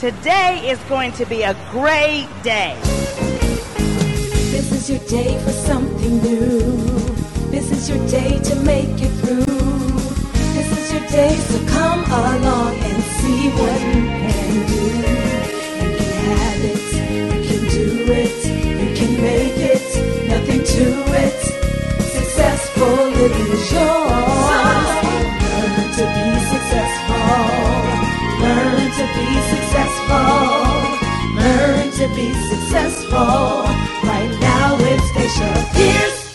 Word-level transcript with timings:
Today 0.00 0.68
is 0.68 0.78
going 0.90 1.12
to 1.12 1.24
be 1.24 1.40
a 1.40 1.54
great 1.70 2.28
day. 2.42 2.78
This 4.52 4.70
is 4.70 4.90
your 4.90 4.98
day 5.08 5.38
for 5.42 5.52
something 5.52 6.18
new. 6.22 6.60
This 7.50 7.72
is 7.72 7.88
your 7.88 8.06
day 8.06 8.38
to 8.38 8.56
make 8.56 9.00
it 9.00 9.08
through. 9.24 9.46
This 10.52 10.70
is 10.70 10.92
your 10.92 11.00
day, 11.08 11.34
so 11.34 11.66
come 11.68 12.04
along 12.04 12.74
and 12.76 13.02
see 13.02 13.48
what 13.48 13.80
you 13.80 14.04
can 14.20 14.66
do. 14.66 14.84
You 15.80 15.96
can 15.96 16.12
have 16.28 16.60
it, 16.62 16.84
you 17.14 17.28
can 17.48 17.62
do 17.70 17.86
it, 18.12 18.36
you 18.76 18.88
can 18.98 19.12
make 19.22 19.56
it, 19.56 20.28
nothing 20.28 20.62
to 20.62 20.86
it. 21.24 21.40
Successful 22.12 22.96
living 23.16 23.48
is 23.50 23.72
yours. 23.72 24.90
Learn 25.56 25.88
to 25.96 26.04
be 26.12 26.35
be 29.16 29.40
successful. 29.48 30.76
Learn 31.34 31.90
to 31.92 32.06
be 32.14 32.32
successful. 32.50 33.64
Right 34.04 34.36
now 34.40 34.76
with 34.76 35.02
Stacia 35.04 35.66
Pierce. 35.74 36.26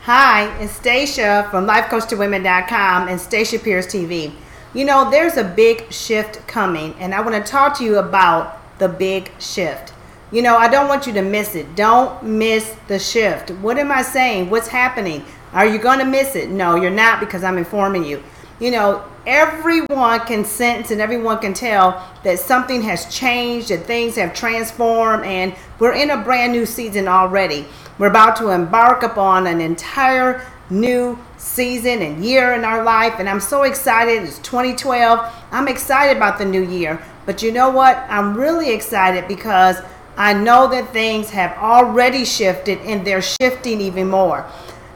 Hi, 0.00 0.48
it's 0.58 0.72
Stacia 0.72 1.46
from 1.50 1.66
LifeCoachToWomen.com 1.66 3.08
and 3.08 3.20
Stacia 3.20 3.58
Pierce 3.58 3.86
TV. 3.86 4.32
You 4.74 4.84
know, 4.84 5.10
there's 5.10 5.36
a 5.36 5.44
big 5.44 5.92
shift 5.92 6.46
coming, 6.48 6.94
and 6.98 7.14
I 7.14 7.20
want 7.20 7.34
to 7.34 7.50
talk 7.50 7.76
to 7.78 7.84
you 7.84 7.98
about 7.98 8.78
the 8.78 8.88
big 8.88 9.30
shift. 9.38 9.92
You 10.32 10.42
know, 10.42 10.56
I 10.56 10.68
don't 10.68 10.88
want 10.88 11.06
you 11.06 11.12
to 11.14 11.22
miss 11.22 11.54
it. 11.54 11.76
Don't 11.76 12.22
miss 12.22 12.74
the 12.86 12.98
shift. 12.98 13.50
What 13.50 13.78
am 13.78 13.92
I 13.92 14.02
saying? 14.02 14.50
What's 14.50 14.68
happening? 14.68 15.24
Are 15.52 15.66
you 15.66 15.78
going 15.78 16.00
to 16.00 16.04
miss 16.04 16.34
it? 16.36 16.50
No, 16.50 16.74
you're 16.74 16.90
not 16.90 17.20
because 17.20 17.44
I'm 17.44 17.56
informing 17.56 18.04
you. 18.04 18.22
You 18.60 18.72
know, 18.72 19.04
everyone 19.28 20.20
can 20.20 20.42
sense 20.42 20.90
and 20.90 21.02
everyone 21.02 21.38
can 21.38 21.52
tell 21.52 22.02
that 22.24 22.38
something 22.38 22.80
has 22.80 23.14
changed, 23.14 23.68
that 23.68 23.84
things 23.84 24.16
have 24.16 24.32
transformed, 24.32 25.24
and 25.24 25.54
we're 25.78 25.92
in 25.92 26.10
a 26.10 26.16
brand 26.16 26.50
new 26.50 26.64
season 26.64 27.06
already. 27.06 27.66
We're 27.98 28.08
about 28.08 28.36
to 28.36 28.48
embark 28.48 29.02
upon 29.02 29.46
an 29.46 29.60
entire 29.60 30.46
new 30.70 31.18
season 31.36 32.00
and 32.00 32.24
year 32.24 32.54
in 32.54 32.64
our 32.64 32.82
life, 32.82 33.16
and 33.18 33.28
I'm 33.28 33.40
so 33.40 33.64
excited. 33.64 34.22
It's 34.22 34.38
2012. 34.38 35.30
I'm 35.52 35.68
excited 35.68 36.16
about 36.16 36.38
the 36.38 36.46
new 36.46 36.64
year, 36.64 37.00
but 37.26 37.42
you 37.42 37.52
know 37.52 37.68
what? 37.68 37.98
I'm 38.08 38.34
really 38.34 38.72
excited 38.72 39.28
because 39.28 39.76
I 40.16 40.32
know 40.32 40.68
that 40.68 40.92
things 40.94 41.30
have 41.30 41.56
already 41.58 42.24
shifted 42.24 42.78
and 42.80 43.06
they're 43.06 43.22
shifting 43.22 43.82
even 43.82 44.08
more. 44.08 44.50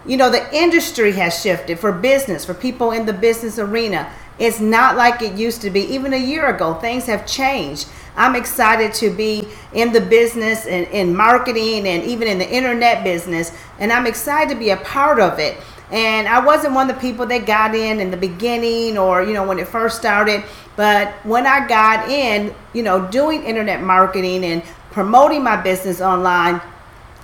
You 0.05 0.17
know, 0.17 0.31
the 0.31 0.53
industry 0.57 1.13
has 1.13 1.41
shifted 1.41 1.79
for 1.79 1.93
business, 1.93 2.45
for 2.45 2.55
people 2.55 2.91
in 2.91 3.07
the 3.07 3.13
business 3.13 3.59
arena. 3.59 4.13
It's 4.39 4.61
not 4.61 4.97
like 4.97 5.23
it 5.23 5.35
used 5.35 5.63
to 5.63 5.71
be. 5.71 5.81
Even 5.81 6.13
a 6.13 6.19
year 6.19 6.55
ago, 6.55 6.75
things 6.75 7.07
have 7.07 7.27
changed. 7.27 7.89
I'm 8.17 8.37
excited 8.37 8.93
to 8.95 9.11
be 9.11 9.49
in 9.73 9.93
the 9.93 10.01
business 10.01 10.67
and 10.67 10.87
in 10.89 11.15
marketing 11.17 11.87
and 11.87 12.03
even 12.05 12.29
in 12.29 12.39
the 12.39 12.49
internet 12.49 13.05
business, 13.05 13.53
and 13.79 13.93
I'm 13.93 14.07
excited 14.07 14.53
to 14.53 14.59
be 14.59 14.71
a 14.71 14.77
part 14.79 15.19
of 15.19 15.39
it. 15.39 15.57
And 15.91 16.27
I 16.27 16.45
wasn't 16.45 16.75
one 16.75 16.89
of 16.89 16.97
the 16.97 17.01
people 17.01 17.27
that 17.27 17.45
got 17.45 17.75
in 17.75 18.01
in 18.01 18.11
the 18.11 18.17
beginning 18.17 18.97
or, 18.97 19.23
you 19.23 19.35
know, 19.35 19.47
when 19.47 19.59
it 19.59 19.69
first 19.69 19.99
started. 19.99 20.43
But 20.75 21.13
when 21.25 21.47
I 21.47 21.67
got 21.67 22.09
in, 22.09 22.55
you 22.73 22.83
know, 22.83 23.07
doing 23.09 23.45
internet 23.45 23.83
marketing 23.83 24.45
and 24.45 24.63
promoting 24.91 25.43
my 25.43 25.57
business 25.57 26.01
online, 26.01 26.63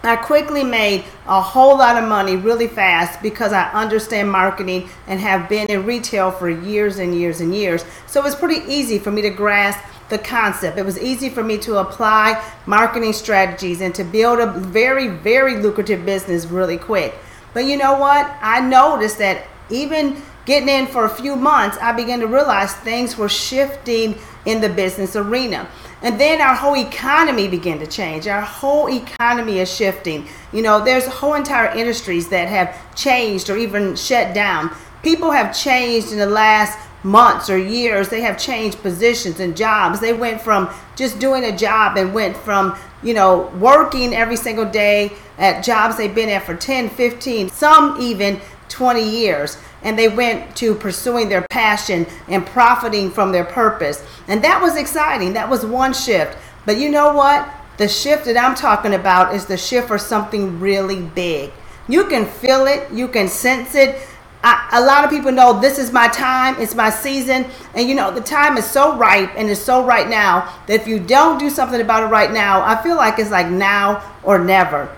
I 0.04 0.14
quickly 0.14 0.62
made 0.62 1.04
a 1.26 1.40
whole 1.40 1.76
lot 1.76 2.00
of 2.00 2.08
money 2.08 2.36
really 2.36 2.68
fast 2.68 3.20
because 3.20 3.52
I 3.52 3.68
understand 3.72 4.30
marketing 4.30 4.88
and 5.08 5.18
have 5.18 5.48
been 5.48 5.66
in 5.66 5.84
retail 5.86 6.30
for 6.30 6.48
years 6.48 6.98
and 6.98 7.14
years 7.14 7.40
and 7.40 7.52
years. 7.52 7.84
So 8.06 8.20
it 8.20 8.24
was 8.24 8.36
pretty 8.36 8.64
easy 8.72 9.00
for 9.00 9.10
me 9.10 9.22
to 9.22 9.30
grasp 9.30 9.80
the 10.08 10.18
concept. 10.18 10.78
It 10.78 10.84
was 10.84 10.98
easy 11.00 11.28
for 11.28 11.42
me 11.42 11.58
to 11.58 11.78
apply 11.78 12.42
marketing 12.64 13.12
strategies 13.12 13.80
and 13.80 13.94
to 13.96 14.04
build 14.04 14.38
a 14.38 14.46
very, 14.46 15.08
very 15.08 15.56
lucrative 15.56 16.06
business 16.06 16.46
really 16.46 16.78
quick. 16.78 17.14
But 17.52 17.66
you 17.66 17.76
know 17.76 17.98
what? 17.98 18.32
I 18.40 18.60
noticed 18.60 19.18
that 19.18 19.46
even 19.68 20.22
getting 20.44 20.68
in 20.68 20.86
for 20.86 21.04
a 21.04 21.10
few 21.10 21.34
months, 21.34 21.76
I 21.82 21.92
began 21.92 22.20
to 22.20 22.26
realize 22.26 22.72
things 22.72 23.18
were 23.18 23.28
shifting 23.28 24.16
in 24.46 24.60
the 24.60 24.68
business 24.68 25.16
arena. 25.16 25.68
And 26.02 26.20
then 26.20 26.40
our 26.40 26.54
whole 26.54 26.76
economy 26.76 27.48
began 27.48 27.78
to 27.80 27.86
change. 27.86 28.28
Our 28.28 28.40
whole 28.40 28.88
economy 28.88 29.58
is 29.58 29.72
shifting. 29.72 30.28
You 30.52 30.62
know, 30.62 30.82
there's 30.82 31.06
whole 31.06 31.34
entire 31.34 31.76
industries 31.76 32.28
that 32.28 32.48
have 32.48 32.94
changed 32.94 33.50
or 33.50 33.56
even 33.56 33.96
shut 33.96 34.34
down. 34.34 34.70
People 35.02 35.30
have 35.32 35.56
changed 35.56 36.12
in 36.12 36.18
the 36.18 36.26
last 36.26 36.78
months 37.02 37.50
or 37.50 37.58
years. 37.58 38.08
They 38.08 38.20
have 38.20 38.38
changed 38.38 38.80
positions 38.82 39.40
and 39.40 39.56
jobs. 39.56 40.00
They 40.00 40.12
went 40.12 40.40
from 40.40 40.70
just 40.94 41.18
doing 41.18 41.44
a 41.44 41.56
job 41.56 41.96
and 41.96 42.14
went 42.14 42.36
from, 42.36 42.76
you 43.02 43.14
know, 43.14 43.52
working 43.58 44.14
every 44.14 44.36
single 44.36 44.64
day 44.64 45.12
at 45.36 45.64
jobs 45.64 45.96
they've 45.96 46.14
been 46.14 46.28
at 46.28 46.44
for 46.44 46.54
10, 46.54 46.90
15, 46.90 47.48
some 47.50 48.00
even 48.00 48.40
20 48.68 49.02
years 49.02 49.56
and 49.82 49.98
they 49.98 50.08
went 50.08 50.56
to 50.56 50.74
pursuing 50.74 51.28
their 51.28 51.46
passion 51.50 52.06
and 52.28 52.44
profiting 52.46 53.10
from 53.10 53.32
their 53.32 53.44
purpose. 53.44 54.04
And 54.26 54.42
that 54.42 54.60
was 54.60 54.76
exciting. 54.76 55.32
That 55.32 55.48
was 55.48 55.64
one 55.64 55.92
shift. 55.92 56.36
But 56.66 56.78
you 56.78 56.90
know 56.90 57.12
what? 57.12 57.48
The 57.78 57.88
shift 57.88 58.24
that 58.24 58.36
I'm 58.36 58.56
talking 58.56 58.94
about 58.94 59.34
is 59.34 59.46
the 59.46 59.56
shift 59.56 59.88
for 59.88 59.98
something 59.98 60.58
really 60.58 61.00
big. 61.02 61.52
You 61.86 62.06
can 62.06 62.26
feel 62.26 62.66
it, 62.66 62.90
you 62.92 63.08
can 63.08 63.28
sense 63.28 63.74
it. 63.74 64.00
I, 64.42 64.68
a 64.72 64.80
lot 64.84 65.04
of 65.04 65.10
people 65.10 65.32
know 65.32 65.60
this 65.60 65.78
is 65.78 65.92
my 65.92 66.08
time, 66.08 66.56
it's 66.60 66.74
my 66.74 66.90
season, 66.90 67.46
and 67.74 67.88
you 67.88 67.94
know, 67.94 68.12
the 68.12 68.20
time 68.20 68.56
is 68.56 68.68
so 68.68 68.96
ripe 68.96 69.30
and 69.36 69.48
it's 69.48 69.60
so 69.60 69.84
right 69.84 70.08
now 70.08 70.54
that 70.66 70.80
if 70.80 70.86
you 70.86 71.00
don't 71.00 71.38
do 71.38 71.50
something 71.50 71.80
about 71.80 72.02
it 72.02 72.06
right 72.06 72.32
now, 72.32 72.62
I 72.62 72.80
feel 72.82 72.96
like 72.96 73.18
it's 73.18 73.30
like 73.30 73.48
now 73.48 74.02
or 74.22 74.38
never. 74.38 74.94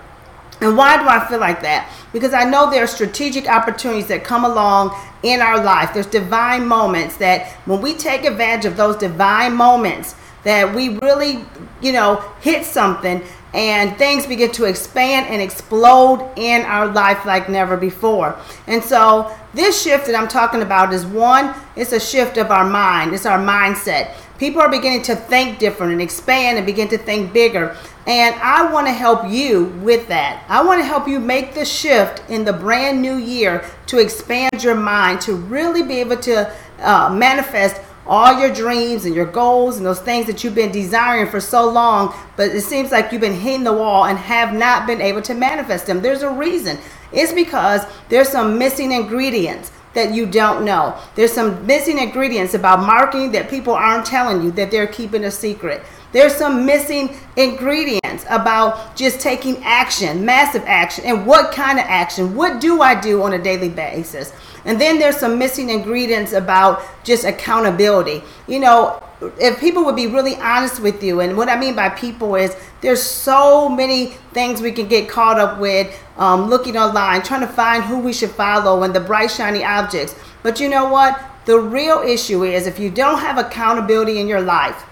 And 0.61 0.77
why 0.77 0.97
do 0.97 1.09
I 1.09 1.27
feel 1.27 1.39
like 1.39 1.61
that? 1.63 1.91
Because 2.13 2.33
I 2.33 2.43
know 2.43 2.69
there 2.69 2.83
are 2.83 2.87
strategic 2.87 3.47
opportunities 3.47 4.07
that 4.07 4.23
come 4.23 4.45
along 4.45 4.95
in 5.23 5.41
our 5.41 5.61
life. 5.61 5.93
There's 5.93 6.05
divine 6.05 6.67
moments 6.67 7.17
that 7.17 7.47
when 7.65 7.81
we 7.81 7.95
take 7.95 8.25
advantage 8.25 8.65
of 8.65 8.77
those 8.77 8.95
divine 8.97 9.55
moments, 9.55 10.15
that 10.43 10.73
we 10.73 10.97
really, 10.99 11.43
you 11.81 11.91
know, 11.91 12.23
hit 12.41 12.65
something 12.65 13.23
and 13.53 13.97
things 13.97 14.25
begin 14.25 14.51
to 14.51 14.65
expand 14.65 15.27
and 15.27 15.41
explode 15.41 16.31
in 16.37 16.61
our 16.61 16.87
life 16.87 17.25
like 17.25 17.49
never 17.49 17.75
before. 17.75 18.39
And 18.67 18.83
so, 18.83 19.35
this 19.53 19.81
shift 19.81 20.05
that 20.05 20.15
I'm 20.15 20.29
talking 20.29 20.61
about 20.61 20.93
is 20.93 21.05
one, 21.05 21.53
it's 21.75 21.91
a 21.91 21.99
shift 21.99 22.37
of 22.37 22.49
our 22.49 22.63
mind, 22.63 23.13
it's 23.13 23.25
our 23.25 23.39
mindset. 23.39 24.13
People 24.41 24.59
are 24.59 24.71
beginning 24.71 25.03
to 25.03 25.15
think 25.15 25.59
different 25.59 25.91
and 25.91 26.01
expand 26.01 26.57
and 26.57 26.65
begin 26.65 26.87
to 26.87 26.97
think 26.97 27.31
bigger. 27.31 27.77
And 28.07 28.33
I 28.41 28.73
want 28.73 28.87
to 28.87 28.91
help 28.91 29.29
you 29.29 29.65
with 29.83 30.07
that. 30.07 30.43
I 30.49 30.63
want 30.63 30.81
to 30.81 30.83
help 30.83 31.07
you 31.07 31.19
make 31.19 31.53
the 31.53 31.63
shift 31.63 32.27
in 32.27 32.43
the 32.43 32.51
brand 32.51 33.03
new 33.03 33.17
year 33.17 33.63
to 33.85 33.99
expand 33.99 34.63
your 34.63 34.73
mind, 34.73 35.21
to 35.21 35.35
really 35.35 35.83
be 35.83 35.99
able 35.99 36.17
to 36.17 36.51
uh, 36.79 37.13
manifest 37.13 37.79
all 38.07 38.39
your 38.39 38.51
dreams 38.51 39.05
and 39.05 39.13
your 39.13 39.27
goals 39.27 39.77
and 39.77 39.85
those 39.85 39.99
things 39.99 40.25
that 40.25 40.43
you've 40.43 40.55
been 40.55 40.71
desiring 40.71 41.29
for 41.29 41.39
so 41.39 41.69
long, 41.69 42.11
but 42.35 42.49
it 42.49 42.61
seems 42.61 42.91
like 42.91 43.11
you've 43.11 43.21
been 43.21 43.39
hitting 43.39 43.63
the 43.63 43.71
wall 43.71 44.05
and 44.05 44.17
have 44.17 44.55
not 44.55 44.87
been 44.87 45.01
able 45.01 45.21
to 45.21 45.35
manifest 45.35 45.85
them. 45.85 46.01
There's 46.01 46.23
a 46.23 46.31
reason. 46.31 46.79
It's 47.11 47.31
because 47.31 47.85
there's 48.09 48.29
some 48.29 48.57
missing 48.57 48.91
ingredients 48.91 49.71
that 49.93 50.13
you 50.13 50.25
don't 50.25 50.63
know. 50.63 50.97
There's 51.15 51.33
some 51.33 51.65
missing 51.65 51.99
ingredients 51.99 52.53
about 52.53 52.79
marketing 52.79 53.31
that 53.33 53.49
people 53.49 53.73
aren't 53.73 54.05
telling 54.05 54.41
you 54.41 54.51
that 54.51 54.71
they're 54.71 54.87
keeping 54.87 55.25
a 55.25 55.31
secret. 55.31 55.83
There's 56.11 56.35
some 56.35 56.65
missing 56.65 57.15
ingredients 57.37 58.25
about 58.29 58.95
just 58.95 59.21
taking 59.21 59.63
action, 59.63 60.25
massive 60.25 60.63
action, 60.65 61.05
and 61.05 61.25
what 61.25 61.53
kind 61.53 61.79
of 61.79 61.85
action. 61.87 62.35
What 62.35 62.59
do 62.59 62.81
I 62.81 62.99
do 62.99 63.23
on 63.23 63.33
a 63.33 63.41
daily 63.41 63.69
basis? 63.69 64.33
And 64.65 64.79
then 64.79 64.99
there's 64.99 65.17
some 65.17 65.39
missing 65.39 65.69
ingredients 65.69 66.33
about 66.33 66.83
just 67.03 67.23
accountability. 67.23 68.21
You 68.47 68.59
know, 68.59 69.01
if 69.39 69.59
people 69.59 69.85
would 69.85 69.95
be 69.95 70.07
really 70.07 70.35
honest 70.35 70.81
with 70.81 71.01
you, 71.01 71.21
and 71.21 71.37
what 71.37 71.49
I 71.49 71.57
mean 71.57 71.75
by 71.75 71.89
people 71.89 72.35
is 72.35 72.55
there's 72.81 73.01
so 73.01 73.69
many 73.69 74.07
things 74.33 74.61
we 74.61 74.71
can 74.71 74.87
get 74.87 75.09
caught 75.09 75.39
up 75.39 75.59
with 75.59 75.97
um, 76.21 76.51
looking 76.51 76.77
online, 76.77 77.23
trying 77.23 77.41
to 77.41 77.47
find 77.47 77.83
who 77.83 77.97
we 77.97 78.13
should 78.13 78.29
follow 78.29 78.83
and 78.83 78.93
the 78.93 78.99
bright, 78.99 79.31
shiny 79.31 79.63
objects. 79.63 80.15
But 80.43 80.59
you 80.59 80.69
know 80.69 80.87
what? 80.87 81.19
The 81.45 81.59
real 81.59 81.97
issue 81.97 82.43
is 82.43 82.67
if 82.67 82.77
you 82.77 82.91
don't 82.91 83.17
have 83.17 83.39
accountability 83.39 84.19
in 84.19 84.27
your 84.27 84.41
life, 84.41 84.85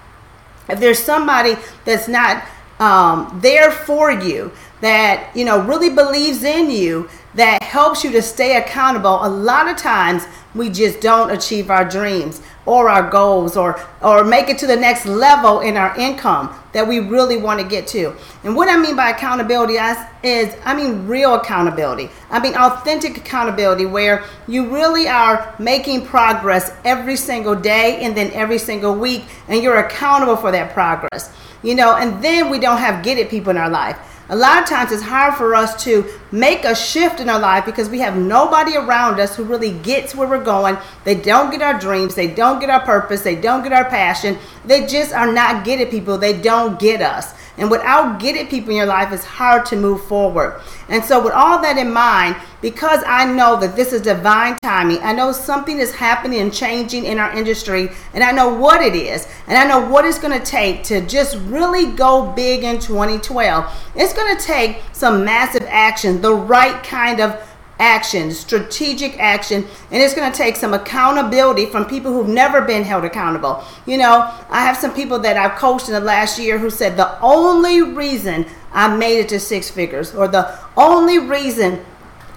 if 0.68 0.80
there's 0.80 0.98
somebody 0.98 1.54
that's 1.84 2.08
not 2.08 2.42
um, 2.80 3.38
there 3.40 3.70
for 3.70 4.10
you, 4.10 4.50
that, 4.80 5.30
you 5.36 5.44
know, 5.44 5.62
really 5.64 5.90
believes 5.90 6.42
in 6.42 6.68
you, 6.68 7.08
that 7.34 7.62
helps 7.62 8.02
you 8.02 8.10
to 8.12 8.22
stay 8.22 8.56
accountable, 8.56 9.24
a 9.24 9.28
lot 9.28 9.68
of 9.68 9.76
times 9.76 10.24
we 10.54 10.68
just 10.68 11.00
don't 11.00 11.30
achieve 11.30 11.70
our 11.70 11.88
dreams 11.88 12.40
or 12.66 12.88
our 12.88 13.08
goals 13.08 13.56
or 13.56 13.80
or 14.02 14.24
make 14.24 14.48
it 14.48 14.58
to 14.58 14.66
the 14.66 14.76
next 14.76 15.06
level 15.06 15.60
in 15.60 15.76
our 15.76 15.96
income 15.98 16.54
that 16.72 16.86
we 16.86 16.98
really 17.00 17.36
want 17.36 17.60
to 17.60 17.66
get 17.66 17.86
to. 17.86 18.14
And 18.44 18.54
what 18.54 18.68
I 18.68 18.76
mean 18.76 18.96
by 18.96 19.10
accountability 19.10 19.74
is 20.22 20.56
I 20.64 20.74
mean 20.74 21.06
real 21.06 21.34
accountability. 21.34 22.10
I 22.30 22.40
mean 22.40 22.54
authentic 22.54 23.16
accountability 23.16 23.86
where 23.86 24.24
you 24.46 24.68
really 24.68 25.08
are 25.08 25.54
making 25.58 26.06
progress 26.06 26.72
every 26.84 27.16
single 27.16 27.54
day 27.54 28.00
and 28.02 28.16
then 28.16 28.30
every 28.32 28.58
single 28.58 28.94
week 28.94 29.24
and 29.48 29.62
you're 29.62 29.78
accountable 29.78 30.36
for 30.36 30.50
that 30.52 30.72
progress. 30.72 31.32
You 31.62 31.74
know, 31.74 31.96
and 31.96 32.22
then 32.24 32.50
we 32.50 32.58
don't 32.58 32.78
have 32.78 33.04
get 33.04 33.18
it 33.18 33.30
people 33.30 33.50
in 33.50 33.56
our 33.56 33.70
life 33.70 33.98
a 34.30 34.36
lot 34.36 34.62
of 34.62 34.68
times 34.68 34.92
it's 34.92 35.02
hard 35.02 35.34
for 35.34 35.56
us 35.56 35.82
to 35.82 36.08
make 36.30 36.64
a 36.64 36.74
shift 36.74 37.18
in 37.18 37.28
our 37.28 37.40
life 37.40 37.66
because 37.66 37.88
we 37.88 37.98
have 37.98 38.16
nobody 38.16 38.76
around 38.76 39.18
us 39.18 39.34
who 39.34 39.42
really 39.42 39.72
gets 39.72 40.14
where 40.14 40.28
we're 40.28 40.44
going. 40.44 40.78
They 41.04 41.16
don't 41.16 41.50
get 41.50 41.62
our 41.62 41.78
dreams, 41.78 42.14
they 42.14 42.28
don't 42.32 42.60
get 42.60 42.70
our 42.70 42.80
purpose, 42.80 43.22
they 43.22 43.34
don't 43.34 43.64
get 43.64 43.72
our 43.72 43.86
passion. 43.86 44.38
They 44.64 44.86
just 44.86 45.12
are 45.12 45.32
not 45.32 45.64
get 45.64 45.80
it 45.80 45.90
people. 45.90 46.16
They 46.16 46.40
don't 46.40 46.78
get 46.78 47.02
us. 47.02 47.34
And 47.58 47.70
without 47.70 48.20
getting 48.20 48.46
people 48.46 48.70
in 48.70 48.76
your 48.76 48.86
life, 48.86 49.12
it's 49.12 49.24
hard 49.24 49.66
to 49.66 49.76
move 49.76 50.04
forward. 50.04 50.60
And 50.88 51.04
so, 51.04 51.22
with 51.22 51.32
all 51.32 51.60
that 51.62 51.76
in 51.78 51.92
mind, 51.92 52.36
because 52.62 53.02
I 53.06 53.24
know 53.24 53.58
that 53.60 53.76
this 53.76 53.92
is 53.92 54.02
divine 54.02 54.56
timing, 54.62 55.02
I 55.02 55.12
know 55.12 55.32
something 55.32 55.78
is 55.78 55.94
happening 55.94 56.40
and 56.40 56.52
changing 56.52 57.04
in 57.04 57.18
our 57.18 57.36
industry, 57.36 57.90
and 58.14 58.22
I 58.22 58.32
know 58.32 58.54
what 58.54 58.82
it 58.82 58.94
is, 58.94 59.26
and 59.46 59.56
I 59.58 59.64
know 59.64 59.90
what 59.90 60.04
it's 60.04 60.18
going 60.18 60.38
to 60.38 60.44
take 60.44 60.82
to 60.84 61.00
just 61.06 61.36
really 61.46 61.92
go 61.92 62.32
big 62.32 62.64
in 62.64 62.78
2012. 62.78 63.92
It's 63.94 64.12
going 64.12 64.36
to 64.36 64.42
take 64.42 64.82
some 64.92 65.24
massive 65.24 65.66
action, 65.68 66.20
the 66.20 66.34
right 66.34 66.82
kind 66.84 67.20
of 67.20 67.49
action, 67.80 68.30
strategic 68.30 69.18
action, 69.18 69.66
and 69.90 70.02
it's 70.02 70.14
going 70.14 70.30
to 70.30 70.36
take 70.36 70.54
some 70.54 70.74
accountability 70.74 71.66
from 71.66 71.86
people 71.86 72.12
who've 72.12 72.28
never 72.28 72.60
been 72.60 72.84
held 72.84 73.04
accountable. 73.04 73.64
You 73.86 73.96
know, 73.96 74.32
I 74.50 74.60
have 74.60 74.76
some 74.76 74.94
people 74.94 75.18
that 75.20 75.36
I've 75.36 75.58
coached 75.58 75.88
in 75.88 75.94
the 75.94 76.00
last 76.00 76.38
year 76.38 76.58
who 76.58 76.70
said 76.70 76.96
the 76.96 77.18
only 77.20 77.80
reason 77.80 78.46
I 78.72 78.94
made 78.94 79.18
it 79.18 79.28
to 79.30 79.40
six 79.40 79.70
figures, 79.70 80.14
or 80.14 80.28
the 80.28 80.56
only 80.76 81.18
reason 81.18 81.84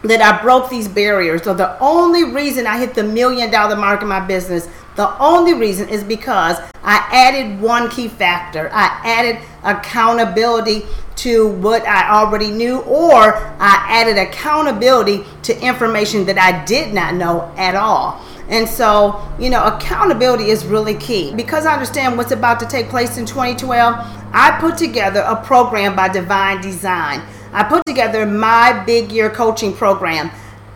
that 0.04 0.22
I 0.22 0.42
broke 0.42 0.70
these 0.70 0.88
barriers, 0.88 1.46
or 1.46 1.54
the 1.54 1.78
only 1.80 2.24
reason 2.24 2.66
I 2.66 2.78
hit 2.80 2.94
the 2.94 3.04
million 3.04 3.52
dollar 3.52 3.76
mark 3.76 4.02
in 4.02 4.08
my 4.08 4.20
business, 4.20 4.68
the 4.96 5.18
only 5.20 5.54
reason 5.54 5.90
is 5.90 6.04
because 6.04 6.58
I 6.84 7.08
added 7.12 7.62
one 7.62 7.90
key 7.90 8.08
factor. 8.08 8.70
I 8.72 9.00
added 9.04 9.42
accountability 9.64 10.84
to 11.16 11.48
what 11.48 11.88
I 11.88 12.10
already 12.10 12.52
knew, 12.52 12.80
or 12.82 13.36
I 13.36 13.86
added 13.90 14.18
accountability 14.18 15.24
to 15.44 15.60
information 15.62 16.26
that 16.26 16.38
I 16.38 16.64
did 16.66 16.94
not 16.94 17.16
know 17.16 17.54
at 17.58 17.76
all. 17.76 18.22
And 18.50 18.68
so, 18.68 19.22
you 19.40 19.50
know, 19.50 19.64
accountability 19.64 20.50
is 20.50 20.66
really 20.66 20.96
key. 20.96 21.34
Because 21.34 21.66
I 21.66 21.74
understand 21.74 22.18
what's 22.18 22.32
about 22.32 22.60
to 22.60 22.66
take 22.66 22.90
place 22.90 23.18
in 23.18 23.26
2012, 23.26 23.96
I 24.34 24.58
put 24.60 24.78
together 24.78 25.22
a 25.22 25.36
program 25.44 25.96
by 25.96 26.10
Divine 26.10 26.62
Design. 26.62 27.22
I 27.54 27.64
put 27.64 27.84
together 27.86 28.26
my 28.26 28.84
big 28.86 29.12
year 29.12 29.30
coaching 29.30 29.74
program, 29.74 30.30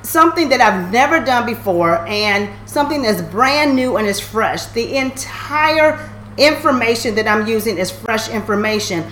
something 0.04 0.50
that 0.50 0.62
I've 0.62 0.92
never 0.92 1.20
done 1.20 1.46
before, 1.46 2.06
and 2.08 2.50
something 2.70 3.02
that's 3.02 3.22
brand 3.22 3.76
new 3.76 3.98
and 3.98 4.08
is 4.08 4.20
fresh. 4.20 4.66
The 4.68 4.98
entire 4.98 6.10
information 6.38 7.16
that 7.16 7.28
I'm 7.28 7.48
using 7.48 7.78
is 7.78 7.92
fresh 7.92 8.30
information 8.30 9.04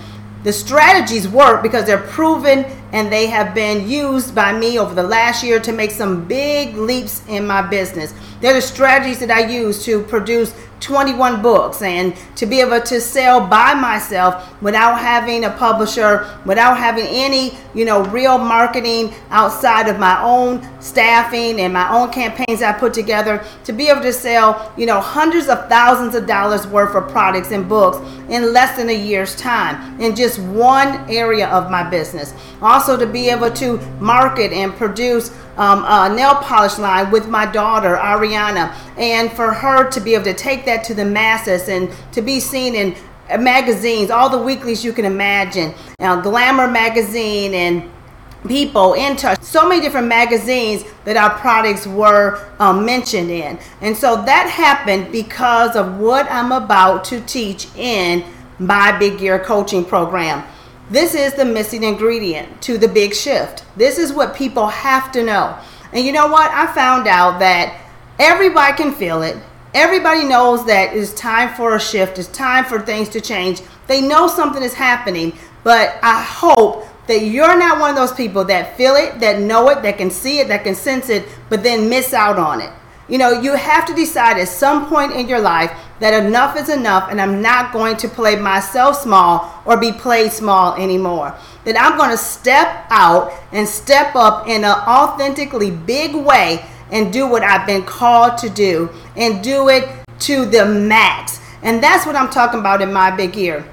the 0.46 0.52
strategies 0.52 1.26
work 1.26 1.60
because 1.60 1.86
they're 1.86 1.98
proven 1.98 2.64
and 2.92 3.12
they 3.12 3.26
have 3.26 3.54
been 3.54 3.88
used 3.88 4.34
by 4.34 4.52
me 4.52 4.78
over 4.78 4.94
the 4.94 5.02
last 5.02 5.42
year 5.42 5.60
to 5.60 5.72
make 5.72 5.90
some 5.90 6.26
big 6.26 6.76
leaps 6.76 7.22
in 7.28 7.46
my 7.46 7.62
business. 7.62 8.14
They're 8.40 8.54
the 8.54 8.62
strategies 8.62 9.18
that 9.20 9.30
I 9.30 9.46
use 9.46 9.84
to 9.86 10.02
produce 10.02 10.54
21 10.80 11.40
books 11.40 11.80
and 11.80 12.14
to 12.36 12.44
be 12.44 12.60
able 12.60 12.80
to 12.80 13.00
sell 13.00 13.46
by 13.46 13.72
myself 13.72 14.60
without 14.60 14.98
having 14.98 15.44
a 15.44 15.50
publisher, 15.50 16.30
without 16.44 16.76
having 16.76 17.06
any, 17.06 17.56
you 17.74 17.84
know, 17.84 18.04
real 18.04 18.36
marketing 18.36 19.12
outside 19.30 19.88
of 19.88 19.98
my 19.98 20.22
own 20.22 20.62
staffing 20.80 21.60
and 21.60 21.72
my 21.72 21.90
own 21.90 22.12
campaigns 22.12 22.62
I 22.62 22.72
put 22.72 22.92
together 22.92 23.44
to 23.64 23.72
be 23.72 23.88
able 23.88 24.02
to 24.02 24.12
sell, 24.12 24.72
you 24.76 24.86
know, 24.86 25.00
hundreds 25.00 25.48
of 25.48 25.68
thousands 25.68 26.14
of 26.14 26.26
dollars 26.26 26.66
worth 26.66 26.94
of 26.94 27.10
products 27.10 27.52
and 27.52 27.66
books 27.68 27.98
in 28.28 28.52
less 28.52 28.76
than 28.76 28.90
a 28.90 28.96
year's 28.96 29.34
time 29.36 29.98
in 30.00 30.14
just 30.14 30.38
one 30.38 31.10
area 31.10 31.48
of 31.48 31.70
my 31.70 31.88
business. 31.88 32.34
Also 32.76 32.94
to 32.98 33.06
be 33.06 33.30
able 33.30 33.50
to 33.50 33.78
market 34.00 34.52
and 34.52 34.70
produce 34.74 35.30
um, 35.56 35.82
a 35.88 36.14
nail 36.14 36.34
polish 36.34 36.76
line 36.76 37.10
with 37.10 37.26
my 37.26 37.46
daughter 37.46 37.96
Ariana, 37.96 38.70
and 38.98 39.32
for 39.32 39.50
her 39.50 39.88
to 39.88 39.98
be 39.98 40.12
able 40.12 40.24
to 40.24 40.34
take 40.34 40.66
that 40.66 40.84
to 40.84 40.92
the 40.92 41.04
masses 41.04 41.70
and 41.70 41.90
to 42.12 42.20
be 42.20 42.38
seen 42.38 42.74
in 42.74 42.94
magazines, 43.40 44.10
all 44.10 44.28
the 44.28 44.36
weeklies 44.36 44.84
you 44.84 44.92
can 44.92 45.06
imagine, 45.06 45.72
now, 45.98 46.20
Glamour 46.20 46.68
magazine 46.68 47.54
and 47.54 47.90
People 48.46 48.92
in 48.92 49.16
touch, 49.16 49.42
so 49.42 49.66
many 49.66 49.80
different 49.80 50.06
magazines 50.06 50.84
that 51.04 51.16
our 51.16 51.30
products 51.30 51.84
were 51.86 52.46
um, 52.60 52.84
mentioned 52.84 53.30
in. 53.30 53.58
And 53.80 53.96
so 53.96 54.22
that 54.22 54.48
happened 54.50 55.10
because 55.10 55.74
of 55.74 55.98
what 55.98 56.30
I'm 56.30 56.52
about 56.52 57.04
to 57.06 57.20
teach 57.22 57.66
in 57.74 58.22
my 58.58 58.96
Big 58.98 59.20
Year 59.20 59.40
Coaching 59.40 59.84
Program. 59.84 60.44
This 60.88 61.16
is 61.16 61.34
the 61.34 61.44
missing 61.44 61.82
ingredient 61.82 62.62
to 62.62 62.78
the 62.78 62.86
big 62.86 63.12
shift. 63.12 63.64
This 63.76 63.98
is 63.98 64.12
what 64.12 64.36
people 64.36 64.68
have 64.68 65.10
to 65.12 65.24
know. 65.24 65.58
And 65.92 66.06
you 66.06 66.12
know 66.12 66.28
what? 66.28 66.50
I 66.52 66.72
found 66.72 67.08
out 67.08 67.40
that 67.40 67.80
everybody 68.20 68.76
can 68.76 68.94
feel 68.94 69.22
it. 69.22 69.36
Everybody 69.74 70.24
knows 70.24 70.64
that 70.66 70.96
it's 70.96 71.12
time 71.14 71.54
for 71.54 71.74
a 71.74 71.80
shift, 71.80 72.18
it's 72.18 72.28
time 72.28 72.64
for 72.64 72.80
things 72.80 73.08
to 73.10 73.20
change. 73.20 73.62
They 73.88 74.00
know 74.00 74.28
something 74.28 74.62
is 74.62 74.74
happening, 74.74 75.36
but 75.64 75.98
I 76.02 76.22
hope 76.22 76.86
that 77.08 77.22
you're 77.22 77.58
not 77.58 77.80
one 77.80 77.90
of 77.90 77.96
those 77.96 78.12
people 78.12 78.44
that 78.44 78.76
feel 78.76 78.94
it, 78.94 79.20
that 79.20 79.40
know 79.40 79.68
it, 79.70 79.82
that 79.82 79.98
can 79.98 80.10
see 80.10 80.38
it, 80.38 80.48
that 80.48 80.64
can 80.64 80.74
sense 80.74 81.08
it, 81.08 81.26
but 81.50 81.62
then 81.62 81.88
miss 81.88 82.14
out 82.14 82.38
on 82.38 82.60
it. 82.60 82.70
You 83.08 83.18
know, 83.18 83.40
you 83.40 83.54
have 83.54 83.86
to 83.86 83.94
decide 83.94 84.38
at 84.38 84.48
some 84.48 84.88
point 84.88 85.12
in 85.12 85.28
your 85.28 85.40
life 85.40 85.70
that 86.00 86.24
enough 86.24 86.56
is 86.56 86.68
enough 86.68 87.10
and 87.10 87.20
I'm 87.20 87.40
not 87.40 87.72
going 87.72 87.96
to 87.98 88.08
play 88.08 88.36
myself 88.36 89.00
small 89.00 89.62
or 89.64 89.76
be 89.76 89.92
played 89.92 90.32
small 90.32 90.74
anymore. 90.74 91.34
That 91.64 91.80
I'm 91.80 91.96
going 91.96 92.10
to 92.10 92.18
step 92.18 92.86
out 92.90 93.32
and 93.52 93.66
step 93.66 94.14
up 94.14 94.46
in 94.46 94.64
an 94.64 94.70
authentically 94.70 95.70
big 95.70 96.14
way 96.14 96.64
and 96.90 97.12
do 97.12 97.26
what 97.26 97.42
I've 97.42 97.66
been 97.66 97.82
called 97.82 98.38
to 98.38 98.50
do 98.50 98.90
and 99.16 99.42
do 99.42 99.68
it 99.68 99.88
to 100.20 100.44
the 100.44 100.64
max. 100.64 101.40
And 101.62 101.82
that's 101.82 102.06
what 102.06 102.14
I'm 102.14 102.30
talking 102.30 102.60
about 102.60 102.82
in 102.82 102.92
my 102.92 103.10
big 103.10 103.34
year. 103.34 103.64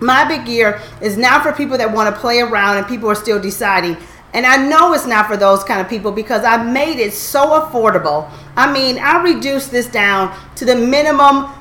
My 0.00 0.26
big 0.26 0.48
year 0.48 0.80
is 1.00 1.16
now 1.16 1.42
for 1.42 1.52
people 1.52 1.78
that 1.78 1.92
want 1.92 2.14
to 2.14 2.20
play 2.20 2.40
around 2.40 2.78
and 2.78 2.86
people 2.86 3.08
are 3.10 3.14
still 3.14 3.40
deciding. 3.40 3.96
And 4.32 4.46
I 4.46 4.56
know 4.68 4.92
it's 4.92 5.06
not 5.06 5.26
for 5.26 5.36
those 5.36 5.64
kind 5.64 5.80
of 5.80 5.88
people 5.88 6.12
because 6.12 6.44
I 6.44 6.62
made 6.62 6.98
it 6.98 7.12
so 7.12 7.60
affordable. 7.60 8.30
I 8.56 8.72
mean, 8.72 8.98
I 8.98 9.22
reduced 9.22 9.70
this 9.70 9.86
down 9.86 10.36
to 10.56 10.64
the 10.64 10.76
minimum, 10.76 11.52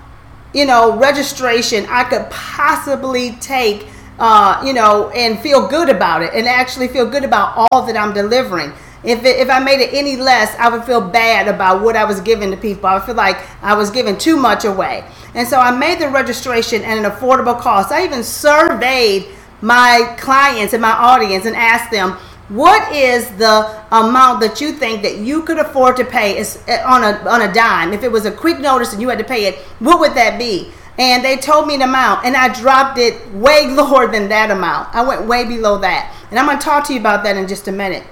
you 0.54 0.66
know, 0.66 0.98
registration 0.98 1.86
I 1.90 2.04
could 2.04 2.30
possibly 2.30 3.32
take, 3.40 3.88
uh, 4.18 4.62
you 4.66 4.74
know, 4.74 5.10
and 5.10 5.40
feel 5.40 5.68
good 5.68 5.90
about 5.90 6.22
it 6.22 6.34
and 6.34 6.48
actually 6.48 6.88
feel 6.88 7.10
good 7.10 7.24
about 7.24 7.68
all 7.72 7.86
that 7.86 7.96
I'm 7.96 8.14
delivering. 8.14 8.74
If, 9.02 9.24
it, 9.24 9.38
if 9.38 9.50
I 9.50 9.60
made 9.60 9.80
it 9.80 9.94
any 9.94 10.18
less, 10.18 10.54
I 10.58 10.68
would 10.68 10.84
feel 10.84 11.00
bad 11.00 11.48
about 11.48 11.82
what 11.82 11.96
I 11.96 12.04
was 12.04 12.20
giving 12.20 12.52
to 12.52 12.58
people. 12.58 12.88
I 12.88 13.00
feel 13.00 13.16
like 13.16 13.38
I 13.64 13.74
was 13.74 13.90
giving 13.90 14.18
too 14.18 14.36
much 14.36 14.66
away. 14.66 15.06
And 15.36 15.48
so 15.48 15.58
I 15.60 15.72
made 15.72 16.00
the 16.00 16.10
registration 16.10 16.84
at 16.84 16.98
an 16.98 17.06
affordable 17.06 17.58
cost. 17.58 17.92
I 17.92 18.04
even 18.04 18.24
surveyed 18.24 19.28
my 19.62 20.16
clients 20.20 20.74
and 20.74 20.82
my 20.82 20.92
audience 20.92 21.46
and 21.46 21.56
asked 21.56 21.92
them, 21.92 22.18
what 22.50 22.92
is 22.92 23.30
the 23.38 23.84
amount 23.92 24.42
that 24.42 24.60
you 24.60 24.74
think 24.74 25.04
that 25.04 25.18
you 25.18 25.44
could 25.44 25.60
afford 25.60 25.96
to 25.98 26.06
pay 26.06 26.38
eh, 26.38 26.84
on 26.84 27.04
a 27.04 27.30
on 27.30 27.44
a 27.44 27.54
dime? 27.54 27.94
If 27.94 28.04
it 28.04 28.12
was 28.12 28.26
a 28.26 28.32
quick 28.32 28.60
notice 28.60 28.92
and 28.92 29.02
you 29.02 29.10
had 29.10 29.20
to 29.20 29.24
pay 29.24 29.46
it, 29.46 29.60
what 29.80 30.00
would 30.00 30.16
that 30.16 30.40
be? 30.40 30.72
And 30.98 31.24
they 31.24 31.38
told 31.38 31.68
me 31.68 31.76
an 31.76 31.82
amount, 31.84 32.26
and 32.26 32.36
I 32.36 32.54
dropped 32.54 32.98
it 32.98 33.32
way 33.32 33.68
lower 33.72 34.08
than 34.08 34.28
that 34.30 34.52
amount. 34.52 34.94
I 34.94 35.08
went 35.08 35.28
way 35.28 35.46
below 35.46 35.78
that, 35.78 36.14
and 36.30 36.40
I'm 36.40 36.46
going 36.46 36.58
to 36.58 36.64
talk 36.64 36.86
to 36.88 36.94
you 36.94 37.00
about 37.00 37.24
that 37.24 37.38
in 37.38 37.48
just 37.48 37.68
a 37.68 37.72
minute. 37.72 38.04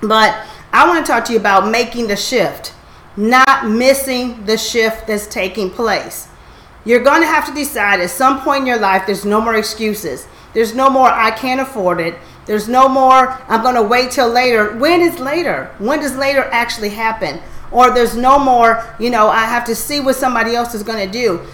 But 0.00 0.34
I 0.72 0.88
want 0.88 1.04
to 1.04 1.12
talk 1.12 1.24
to 1.26 1.32
you 1.32 1.38
about 1.38 1.70
making 1.70 2.08
the 2.08 2.16
shift, 2.16 2.74
not 3.16 3.68
missing 3.68 4.44
the 4.44 4.58
shift 4.58 5.06
that's 5.06 5.26
taking 5.26 5.70
place. 5.70 6.28
You're 6.84 7.02
going 7.02 7.20
to 7.20 7.26
have 7.26 7.46
to 7.46 7.54
decide 7.54 8.00
at 8.00 8.10
some 8.10 8.40
point 8.40 8.62
in 8.62 8.66
your 8.66 8.78
life. 8.78 9.04
There's 9.06 9.24
no 9.24 9.40
more 9.40 9.54
excuses. 9.54 10.26
There's 10.54 10.74
no 10.74 10.88
more 10.88 11.08
I 11.08 11.30
can't 11.32 11.60
afford 11.60 12.00
it. 12.00 12.14
There's 12.46 12.68
no 12.68 12.88
more, 12.88 13.28
I'm 13.48 13.62
going 13.62 13.74
to 13.74 13.82
wait 13.82 14.12
till 14.12 14.28
later. 14.28 14.76
When 14.78 15.00
is 15.00 15.18
later? 15.18 15.74
When 15.78 16.00
does 16.00 16.16
later 16.16 16.44
actually 16.52 16.90
happen? 16.90 17.40
Or 17.72 17.90
there's 17.90 18.16
no 18.16 18.38
more, 18.38 18.84
you 19.00 19.10
know, 19.10 19.28
I 19.28 19.44
have 19.44 19.64
to 19.64 19.74
see 19.74 20.00
what 20.00 20.16
somebody 20.16 20.54
else 20.54 20.72
is 20.72 20.84
going 20.84 21.04
to 21.04 21.12
do. 21.12 21.44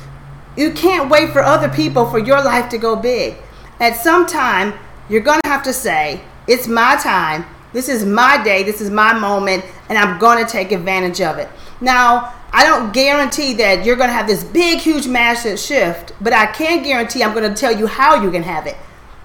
You 0.56 0.72
can't 0.72 1.08
wait 1.08 1.30
for 1.32 1.42
other 1.42 1.70
people 1.70 2.08
for 2.11 2.18
your 2.18 2.44
life 2.44 2.68
to 2.70 2.78
go 2.78 2.94
big. 2.94 3.37
At 3.80 3.96
some 3.96 4.26
time, 4.26 4.75
you're 5.08 5.22
going 5.22 5.40
to 5.44 5.49
have 5.49 5.62
to 5.64 5.72
say, 5.72 6.20
It's 6.46 6.68
my 6.68 6.96
time. 6.96 7.46
This 7.72 7.88
is 7.88 8.04
my 8.04 8.42
day. 8.42 8.62
This 8.62 8.82
is 8.82 8.90
my 8.90 9.14
moment, 9.14 9.64
and 9.88 9.96
I'm 9.96 10.18
going 10.18 10.44
to 10.44 10.50
take 10.50 10.72
advantage 10.72 11.22
of 11.22 11.38
it. 11.38 11.49
Now, 11.80 12.34
I 12.52 12.64
don't 12.64 12.92
guarantee 12.92 13.54
that 13.54 13.87
you're 13.87 13.96
going 13.96 14.11
to 14.11 14.14
have 14.14 14.26
this 14.26 14.44
big, 14.44 14.78
huge, 14.78 15.08
massive 15.08 15.58
shift, 15.58 16.12
but 16.20 16.34
I 16.34 16.46
can 16.46 16.82
guarantee 16.82 17.22
I'm 17.22 17.32
going 17.32 17.49
to 17.49 17.58
tell 17.58 17.75
you 17.75 17.87
how 17.87 18.22
you 18.22 18.30
can 18.30 18.42
have 18.42 18.66
it. 18.66 18.76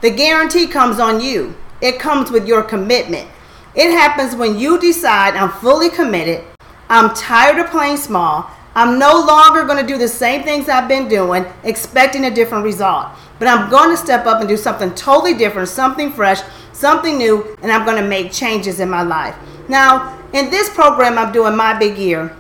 The 0.02 0.12
guarantee 0.12 0.68
comes 0.68 1.00
on 1.00 1.22
you, 1.22 1.56
it 1.82 2.00
comes 2.00 2.30
with 2.30 2.48
your 2.48 2.62
commitment. 2.62 3.28
It 3.74 3.92
happens 3.92 4.36
when 4.36 4.58
you 4.58 4.80
decide 4.80 5.36
I'm 5.36 5.52
fully 5.52 5.90
committed, 5.90 6.44
I'm 6.88 7.16
tired 7.16 7.58
of 7.58 7.72
playing 7.72 7.98
small, 7.98 8.50
I'm 8.76 9.00
no 9.00 9.20
longer 9.26 9.64
going 9.64 9.84
to 9.84 9.92
do 9.92 9.98
the 9.98 10.08
same 10.08 10.44
things 10.44 10.70
I've 10.70 10.88
been 10.88 11.08
doing, 11.08 11.46
expecting 11.64 12.26
a 12.26 12.32
different 12.32 12.64
result. 12.64 13.08
But 13.40 13.48
I'm 13.48 13.72
going 13.72 13.90
to 13.90 13.98
step 13.98 14.28
up 14.28 14.40
and 14.40 14.48
do 14.48 14.56
something 14.56 14.94
totally 14.94 15.34
different, 15.34 15.68
something 15.68 16.12
fresh, 16.12 16.42
something 16.74 17.18
new, 17.18 17.56
and 17.64 17.72
I'm 17.72 17.86
going 17.86 18.02
to 18.02 18.08
make 18.08 18.32
changes 18.32 18.80
in 18.80 18.88
my 18.88 19.02
life. 19.02 19.36
Now, 19.68 20.16
in 20.34 20.52
this 20.52 20.70
program, 20.70 21.18
I'm 21.18 21.32
doing 21.32 21.56
my 21.56 21.78
big 21.78 21.98
year. 21.98 22.36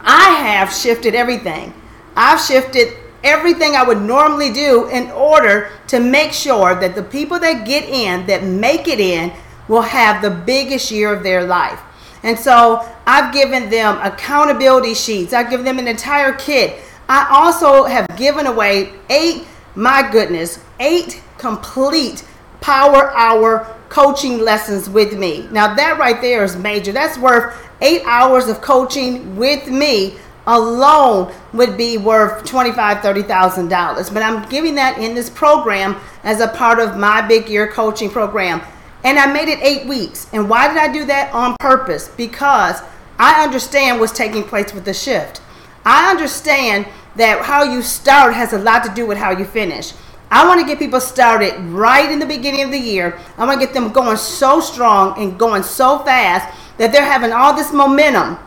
I 0.00 0.30
have 0.30 0.72
shifted 0.72 1.14
everything. 1.14 1.72
I've 2.16 2.40
shifted 2.40 2.96
everything 3.24 3.74
I 3.74 3.82
would 3.82 4.00
normally 4.00 4.52
do 4.52 4.88
in 4.88 5.10
order 5.10 5.70
to 5.88 6.00
make 6.00 6.32
sure 6.32 6.74
that 6.74 6.94
the 6.94 7.02
people 7.02 7.38
that 7.40 7.66
get 7.66 7.84
in, 7.88 8.26
that 8.26 8.44
make 8.44 8.88
it 8.88 9.00
in, 9.00 9.32
will 9.68 9.82
have 9.82 10.22
the 10.22 10.30
biggest 10.30 10.90
year 10.90 11.12
of 11.12 11.22
their 11.22 11.44
life. 11.44 11.80
And 12.22 12.38
so 12.38 12.88
I've 13.06 13.32
given 13.32 13.70
them 13.70 13.98
accountability 14.02 14.94
sheets. 14.94 15.32
I've 15.32 15.50
given 15.50 15.64
them 15.64 15.78
an 15.78 15.88
entire 15.88 16.32
kit. 16.32 16.80
I 17.08 17.28
also 17.30 17.84
have 17.84 18.06
given 18.16 18.46
away 18.46 18.92
eight, 19.08 19.46
my 19.74 20.08
goodness, 20.10 20.58
eight 20.80 21.22
complete 21.38 22.24
power 22.60 23.10
hour 23.16 23.74
coaching 23.88 24.38
lessons 24.40 24.90
with 24.90 25.16
me. 25.16 25.48
Now, 25.50 25.74
that 25.74 25.98
right 25.98 26.20
there 26.20 26.44
is 26.44 26.56
major. 26.56 26.92
That's 26.92 27.16
worth 27.16 27.56
eight 27.80 28.02
hours 28.04 28.48
of 28.48 28.60
coaching 28.60 29.36
with 29.36 29.68
me 29.68 30.16
alone 30.48 31.32
would 31.52 31.76
be 31.76 31.98
worth 31.98 32.44
$25,000, 32.44 33.00
$30,000. 33.02 34.12
But 34.12 34.22
I'm 34.22 34.48
giving 34.48 34.74
that 34.76 34.98
in 34.98 35.14
this 35.14 35.30
program 35.30 35.96
as 36.24 36.40
a 36.40 36.48
part 36.48 36.80
of 36.80 36.96
my 36.96 37.20
big 37.20 37.48
year 37.48 37.70
coaching 37.70 38.10
program. 38.10 38.62
And 39.04 39.18
I 39.18 39.32
made 39.32 39.48
it 39.48 39.60
eight 39.62 39.86
weeks. 39.86 40.26
And 40.32 40.48
why 40.48 40.66
did 40.66 40.78
I 40.78 40.92
do 40.92 41.04
that? 41.04 41.32
On 41.32 41.54
purpose. 41.60 42.08
Because 42.08 42.80
I 43.18 43.44
understand 43.44 44.00
what's 44.00 44.12
taking 44.12 44.42
place 44.42 44.72
with 44.72 44.84
the 44.84 44.94
shift. 44.94 45.42
I 45.84 46.10
understand 46.10 46.86
that 47.16 47.44
how 47.44 47.62
you 47.62 47.82
start 47.82 48.34
has 48.34 48.52
a 48.52 48.58
lot 48.58 48.84
to 48.84 48.94
do 48.94 49.06
with 49.06 49.18
how 49.18 49.30
you 49.30 49.44
finish. 49.44 49.92
I 50.30 50.46
want 50.46 50.60
to 50.60 50.66
get 50.66 50.78
people 50.78 51.00
started 51.00 51.58
right 51.60 52.10
in 52.10 52.18
the 52.18 52.26
beginning 52.26 52.62
of 52.62 52.70
the 52.70 52.78
year. 52.78 53.18
I 53.36 53.46
want 53.46 53.60
to 53.60 53.66
get 53.66 53.74
them 53.74 53.92
going 53.92 54.16
so 54.16 54.60
strong 54.60 55.18
and 55.20 55.38
going 55.38 55.62
so 55.62 56.00
fast 56.00 56.54
that 56.78 56.92
they're 56.92 57.04
having 57.04 57.32
all 57.32 57.54
this 57.54 57.72
momentum 57.72 58.38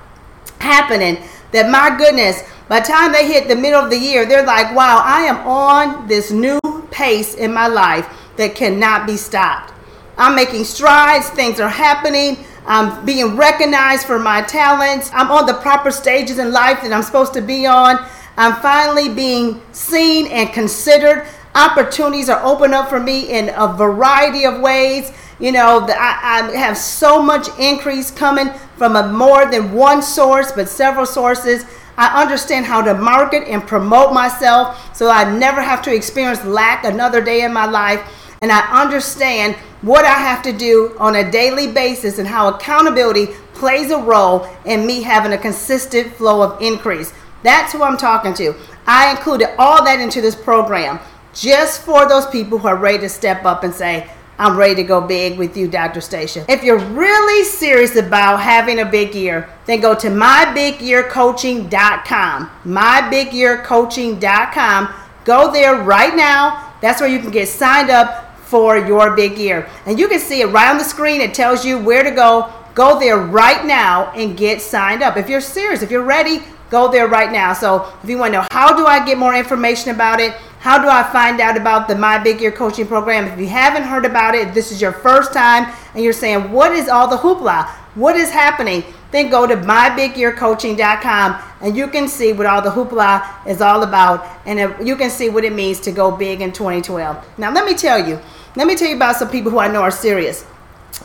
happening 0.60 1.17
that 1.51 1.70
my 1.70 1.96
goodness, 1.98 2.43
by 2.67 2.79
the 2.79 2.88
time 2.88 3.12
they 3.12 3.27
hit 3.27 3.48
the 3.48 3.55
middle 3.55 3.81
of 3.81 3.89
the 3.89 3.98
year, 3.98 4.25
they're 4.25 4.46
like, 4.46 4.74
wow, 4.75 5.01
I 5.03 5.22
am 5.24 5.38
on 5.48 6.08
this 6.08 6.31
new 6.31 6.60
pace 6.91 7.36
in 7.36 7.53
my 7.53 7.67
life 7.67 8.08
that 8.38 8.55
cannot 8.55 9.05
be 9.05 9.17
stopped. 9.17 9.74
I'm 10.17 10.36
making 10.36 10.65
strides, 10.65 11.29
things 11.29 11.60
are 11.60 11.70
happening. 11.70 12.38
I'm 12.65 13.05
being 13.05 13.36
recognized 13.36 14.05
for 14.05 14.20
my 14.20 14.41
talents. 14.43 15.10
I'm 15.13 15.31
on 15.31 15.46
the 15.48 15.55
proper 15.55 15.89
stages 15.91 16.38
in 16.38 16.51
life 16.51 16.81
that 16.84 16.93
I'm 16.93 17.01
supposed 17.01 17.34
to 17.34 17.41
be 17.41 17.65
on. 17.65 17.98
I'm 18.38 18.62
finally 18.62 19.10
being 19.10 19.62
seen 19.72 20.27
and 20.27 20.53
considered. 20.53 21.27
Opportunities 21.53 22.29
are 22.29 22.43
open 22.46 22.74
up 22.74 22.89
for 22.89 23.00
me 23.00 23.29
in 23.29 23.50
a 23.55 23.74
variety 23.74 24.46
of 24.46 24.62
ways. 24.62 25.12
You 25.39 25.51
know, 25.51 25.86
I, 25.89 26.50
I 26.53 26.58
have 26.58 26.77
so 26.77 27.22
much 27.22 27.48
increase 27.60 28.10
coming 28.10 28.50
from 28.77 28.96
a 28.96 29.12
more 29.12 29.46
than 29.46 29.74
one 29.74 30.01
source, 30.01 30.51
but 30.51 30.70
several 30.70 31.05
sources. 31.05 31.65
I 31.98 32.22
understand 32.22 32.65
how 32.65 32.81
to 32.81 32.93
market 32.93 33.48
and 33.48 33.62
promote 33.67 34.13
myself 34.13 34.96
so 34.96 35.10
I 35.10 35.38
never 35.38 35.62
have 35.62 35.81
to 35.84 35.93
experience 35.93 36.43
lack 36.46 36.86
another 36.86 37.22
day 37.22 37.43
in 37.43 37.51
my 37.51 37.65
life. 37.65 38.01
And 38.41 38.51
I 38.51 38.62
understand 38.81 39.55
what 39.81 40.05
I 40.05 40.13
have 40.13 40.41
to 40.43 40.53
do 40.53 40.96
on 41.00 41.15
a 41.15 41.29
daily 41.29 41.67
basis 41.72 42.17
and 42.17 42.27
how 42.27 42.48
accountability 42.48 43.27
plays 43.53 43.91
a 43.91 43.98
role 43.98 44.48
in 44.65 44.88
me 44.88 45.01
having 45.01 45.34
a 45.34 45.38
consistent 45.38 46.13
flow 46.13 46.41
of 46.41 46.62
increase. 46.62 47.13
That's 47.43 47.74
who 47.74 47.84
I'm 47.84 47.98
talking 47.98 48.34
to. 48.36 48.55
I 48.88 49.12
included 49.12 49.50
all 49.60 49.84
that 49.84 50.00
into 50.00 50.22
this 50.22 50.36
program 50.36 51.00
just 51.33 51.81
for 51.81 52.07
those 52.07 52.25
people 52.27 52.57
who 52.57 52.67
are 52.67 52.75
ready 52.75 53.00
to 53.00 53.09
step 53.09 53.45
up 53.45 53.63
and 53.63 53.73
say, 53.73 54.09
I'm 54.41 54.57
ready 54.57 54.75
to 54.75 54.83
go 54.83 55.01
big 55.01 55.38
with 55.38 55.55
you, 55.55 55.67
Dr. 55.67 56.01
Stacia. 56.01 56.43
If 56.50 56.63
you're 56.63 56.79
really 56.79 57.43
serious 57.43 57.95
about 57.95 58.38
having 58.38 58.79
a 58.79 58.85
big 58.85 59.13
year, 59.13 59.47
then 59.67 59.81
go 59.81 59.93
to 59.93 60.07
mybigyearcoaching.com. 60.07 62.50
Mybigyearcoaching.com. 62.65 64.93
Go 65.23 65.51
there 65.51 65.75
right 65.75 66.15
now. 66.15 66.73
That's 66.81 67.00
where 67.00 67.09
you 67.09 67.19
can 67.19 67.29
get 67.29 67.50
signed 67.50 67.91
up 67.91 68.35
for 68.39 68.77
your 68.77 69.15
big 69.15 69.38
year. 69.38 69.69
And 69.85 70.00
you 70.00 70.07
can 70.07 70.19
see 70.19 70.41
it 70.41 70.47
right 70.47 70.71
on 70.71 70.79
the 70.79 70.83
screen. 70.83 71.21
It 71.21 71.35
tells 71.35 71.63
you 71.63 71.77
where 71.77 72.03
to 72.03 72.11
go. 72.11 72.51
Go 72.73 73.00
there 73.00 73.17
right 73.17 73.63
now 73.65 74.11
and 74.13 74.35
get 74.35 74.59
signed 74.61 75.03
up. 75.03 75.17
If 75.17 75.29
you're 75.29 75.41
serious, 75.41 75.83
if 75.83 75.91
you're 75.91 76.03
ready, 76.03 76.41
go 76.71 76.91
there 76.91 77.07
right 77.07 77.31
now. 77.31 77.53
So 77.53 77.93
if 78.01 78.09
you 78.09 78.17
want 78.17 78.33
to 78.33 78.39
know 78.39 78.47
how 78.50 78.75
do 78.75 78.88
I 78.88 79.05
get 79.05 79.19
more 79.19 79.35
information 79.35 79.91
about 79.91 80.19
it, 80.19 80.33
how 80.62 80.80
do 80.80 80.88
I 80.88 81.01
find 81.01 81.41
out 81.41 81.58
about 81.58 81.88
the 81.88 81.96
My 81.96 82.20
Big 82.20 82.39
Year 82.39 82.51
coaching 82.51 82.86
program? 82.86 83.25
If 83.25 83.39
you 83.39 83.48
haven't 83.48 83.82
heard 83.82 84.06
about 84.06 84.36
it, 84.36 84.53
this 84.53 84.72
is 84.72 84.80
your 84.80 84.91
first 84.91 85.34
time 85.34 85.74
and 85.96 86.03
you're 86.03 86.13
saying, 86.13 86.51
what 86.51 86.72
is 86.72 86.88
all 86.88 87.08
the 87.08 87.18
hoopla? 87.18 87.68
What 87.96 88.15
is 88.15 88.30
happening? 88.30 88.84
Then 89.10 89.32
go 89.32 89.48
to 89.48 89.56
mybigyearcoaching.com 89.56 91.44
and 91.62 91.75
you 91.75 91.88
can 91.88 92.08
see 92.08 92.32
what 92.34 92.46
all 92.46 92.62
the 92.62 92.70
hoopla 92.70 93.48
is 93.48 93.60
all 93.60 93.82
about 93.82 94.24
and 94.46 94.88
you 94.88 94.96
can 94.96 95.10
see 95.10 95.30
what 95.30 95.44
it 95.44 95.51
means 95.51 95.80
to 95.80 95.91
go 95.91 96.15
big 96.15 96.41
in 96.41 96.51
2012. 96.51 97.39
Now, 97.39 97.51
let 97.51 97.65
me 97.65 97.74
tell 97.74 98.08
you, 98.08 98.20
let 98.56 98.68
me 98.68 98.75
tell 98.75 98.88
you 98.88 98.98
about 98.98 99.15
some 99.15 99.32
people 99.32 99.50
who 99.50 99.58
I 99.58 99.68
know 99.68 99.82
are 99.82 99.89
serious. 99.89 100.46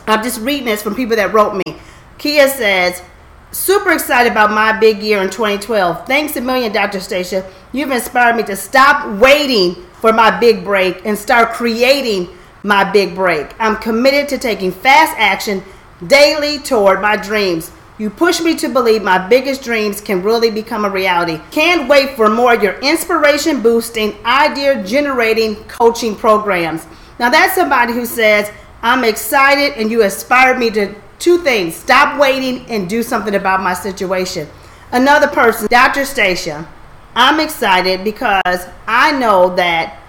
I'm 0.05 0.21
just 0.23 0.39
reading 0.41 0.65
this 0.65 0.83
from 0.83 0.93
people 0.93 1.15
that 1.15 1.33
wrote 1.33 1.55
me. 1.55 1.79
Kia 2.19 2.47
says, 2.47 3.01
super 3.51 3.91
excited 3.91 4.31
about 4.31 4.51
my 4.51 4.77
big 4.77 5.01
year 5.01 5.21
in 5.21 5.29
2012. 5.29 6.05
Thanks 6.05 6.35
a 6.35 6.41
million, 6.41 6.71
Dr. 6.71 6.99
Stacia. 6.99 7.49
You've 7.71 7.91
inspired 7.91 8.35
me 8.35 8.43
to 8.43 8.55
stop 8.55 9.19
waiting 9.19 9.75
for 10.01 10.13
my 10.13 10.37
big 10.39 10.63
break 10.63 11.05
and 11.05 11.17
start 11.17 11.53
creating 11.53 12.29
my 12.63 12.83
big 12.83 13.15
break. 13.15 13.53
I'm 13.59 13.77
committed 13.77 14.27
to 14.29 14.37
taking 14.37 14.71
fast 14.71 15.15
action 15.17 15.63
daily 16.05 16.59
toward 16.59 17.01
my 17.01 17.15
dreams. 17.15 17.71
You 17.97 18.11
push 18.11 18.41
me 18.41 18.55
to 18.57 18.69
believe 18.69 19.01
my 19.01 19.17
biggest 19.27 19.63
dreams 19.63 20.01
can 20.01 20.21
really 20.21 20.51
become 20.51 20.85
a 20.85 20.89
reality. 20.89 21.41
Can't 21.49 21.89
wait 21.89 22.15
for 22.15 22.29
more 22.29 22.53
of 22.53 22.61
your 22.61 22.77
inspiration 22.79 23.63
boosting, 23.63 24.15
idea 24.23 24.83
generating 24.83 25.55
coaching 25.63 26.15
programs. 26.15 26.85
Now, 27.19 27.31
that's 27.31 27.55
somebody 27.55 27.93
who 27.93 28.05
says, 28.05 28.51
I'm 28.83 29.03
excited 29.03 29.73
and 29.77 29.89
you 29.89 30.03
inspired 30.03 30.59
me 30.59 30.69
to 30.71 30.93
two 31.19 31.39
things 31.39 31.75
stop 31.75 32.19
waiting 32.19 32.65
and 32.69 32.89
do 32.89 33.03
something 33.03 33.35
about 33.35 33.61
my 33.61 33.73
situation. 33.73 34.47
Another 34.91 35.27
person, 35.27 35.67
Dr. 35.69 36.05
Stacia, 36.05 36.67
I'm 37.15 37.39
excited 37.39 38.03
because 38.03 38.67
I 38.87 39.11
know 39.17 39.55
that 39.55 39.99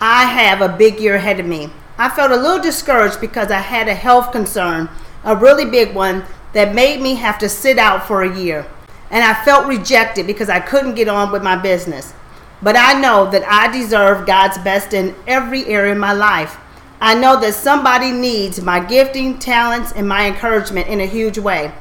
I 0.00 0.24
have 0.24 0.60
a 0.62 0.76
big 0.76 1.00
year 1.00 1.16
ahead 1.16 1.40
of 1.40 1.46
me. 1.46 1.70
I 1.98 2.08
felt 2.08 2.30
a 2.30 2.36
little 2.36 2.62
discouraged 2.62 3.20
because 3.20 3.50
I 3.50 3.58
had 3.58 3.88
a 3.88 3.94
health 3.94 4.32
concern, 4.32 4.88
a 5.24 5.36
really 5.36 5.64
big 5.64 5.94
one, 5.94 6.24
that 6.52 6.74
made 6.74 7.00
me 7.00 7.14
have 7.16 7.38
to 7.38 7.48
sit 7.48 7.78
out 7.78 8.06
for 8.06 8.22
a 8.22 8.38
year. 8.38 8.66
And 9.10 9.24
I 9.24 9.44
felt 9.44 9.66
rejected 9.66 10.26
because 10.26 10.48
I 10.48 10.60
couldn't 10.60 10.94
get 10.94 11.08
on 11.08 11.30
with 11.32 11.42
my 11.42 11.56
business. 11.56 12.14
But 12.62 12.76
I 12.76 12.98
know 12.98 13.30
that 13.30 13.44
I 13.46 13.70
deserve 13.70 14.26
God's 14.26 14.58
best 14.58 14.94
in 14.94 15.14
every 15.26 15.66
area 15.66 15.92
of 15.92 15.98
my 15.98 16.12
life. 16.12 16.56
I 17.02 17.14
know 17.14 17.38
that 17.40 17.54
somebody 17.54 18.12
needs 18.12 18.62
my 18.62 18.78
gifting, 18.78 19.40
talents, 19.40 19.90
and 19.90 20.08
my 20.08 20.28
encouragement 20.28 20.86
in 20.86 21.00
a 21.00 21.06
huge 21.06 21.36
way. 21.36 21.72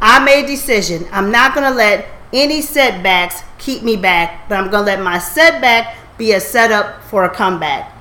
I 0.00 0.18
made 0.24 0.46
a 0.46 0.48
decision. 0.48 1.06
I'm 1.12 1.30
not 1.30 1.54
going 1.54 1.70
to 1.70 1.76
let 1.76 2.08
any 2.32 2.60
setbacks 2.60 3.44
keep 3.58 3.84
me 3.84 3.94
back, 3.94 4.48
but 4.48 4.56
I'm 4.58 4.72
going 4.72 4.82
to 4.84 4.90
let 4.90 5.00
my 5.00 5.20
setback 5.20 5.96
be 6.18 6.32
a 6.32 6.40
setup 6.40 7.04
for 7.04 7.22
a 7.22 7.32
comeback. 7.32 7.92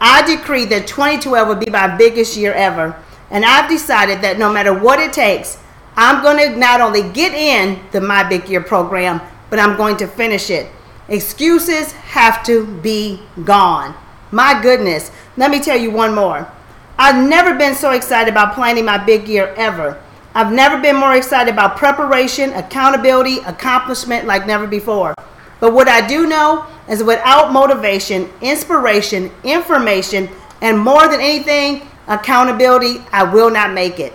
I 0.00 0.22
decree 0.22 0.66
that 0.66 0.86
2012 0.86 1.48
will 1.48 1.56
be 1.56 1.68
my 1.68 1.96
biggest 1.96 2.36
year 2.36 2.52
ever. 2.54 2.94
And 3.32 3.44
I've 3.44 3.68
decided 3.68 4.22
that 4.22 4.38
no 4.38 4.52
matter 4.52 4.72
what 4.72 5.00
it 5.00 5.12
takes, 5.12 5.58
I'm 5.96 6.22
going 6.22 6.38
to 6.38 6.56
not 6.56 6.80
only 6.80 7.10
get 7.10 7.34
in 7.34 7.82
the 7.90 8.00
My 8.00 8.22
Big 8.22 8.48
Year 8.48 8.60
program, 8.60 9.20
but 9.50 9.58
I'm 9.58 9.76
going 9.76 9.96
to 9.96 10.06
finish 10.06 10.48
it. 10.48 10.70
Excuses 11.08 11.90
have 11.90 12.44
to 12.44 12.66
be 12.82 13.20
gone. 13.42 13.96
My 14.32 14.60
goodness, 14.62 15.10
let 15.36 15.50
me 15.50 15.60
tell 15.60 15.76
you 15.78 15.90
one 15.90 16.14
more. 16.14 16.50
I've 16.98 17.28
never 17.28 17.54
been 17.54 17.74
so 17.74 17.90
excited 17.92 18.30
about 18.30 18.54
planning 18.54 18.84
my 18.84 18.98
big 18.98 19.26
year 19.26 19.52
ever. 19.56 20.00
I've 20.34 20.52
never 20.52 20.80
been 20.80 20.96
more 20.96 21.16
excited 21.16 21.52
about 21.52 21.76
preparation, 21.76 22.52
accountability, 22.52 23.38
accomplishment 23.38 24.26
like 24.26 24.46
never 24.46 24.66
before. 24.66 25.14
But 25.58 25.72
what 25.72 25.88
I 25.88 26.06
do 26.06 26.26
know 26.26 26.66
is 26.88 27.02
without 27.02 27.52
motivation, 27.52 28.30
inspiration, 28.40 29.30
information, 29.42 30.28
and 30.62 30.78
more 30.78 31.08
than 31.08 31.20
anything, 31.20 31.88
accountability, 32.06 33.02
I 33.12 33.24
will 33.24 33.50
not 33.50 33.72
make 33.72 33.98
it. 33.98 34.12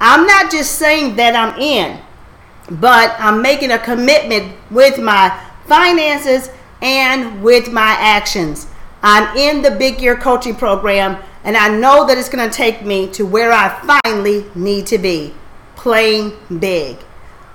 I'm 0.00 0.26
not 0.26 0.50
just 0.50 0.72
saying 0.78 1.16
that 1.16 1.34
I'm 1.34 1.58
in, 1.58 2.00
but 2.80 3.16
I'm 3.18 3.42
making 3.42 3.72
a 3.72 3.78
commitment 3.78 4.52
with 4.70 4.98
my 4.98 5.36
finances 5.66 6.50
and 6.82 7.42
with 7.42 7.72
my 7.72 7.96
actions. 7.98 8.68
I'm 9.08 9.36
in 9.36 9.62
the 9.62 9.70
Big 9.70 10.00
Year 10.00 10.16
Coaching 10.16 10.56
Program, 10.56 11.22
and 11.44 11.56
I 11.56 11.68
know 11.68 12.08
that 12.08 12.18
it's 12.18 12.28
going 12.28 12.50
to 12.50 12.52
take 12.52 12.84
me 12.84 13.06
to 13.12 13.24
where 13.24 13.52
I 13.52 14.02
finally 14.02 14.46
need 14.56 14.88
to 14.88 14.98
be 14.98 15.32
playing 15.76 16.32
big. 16.58 16.96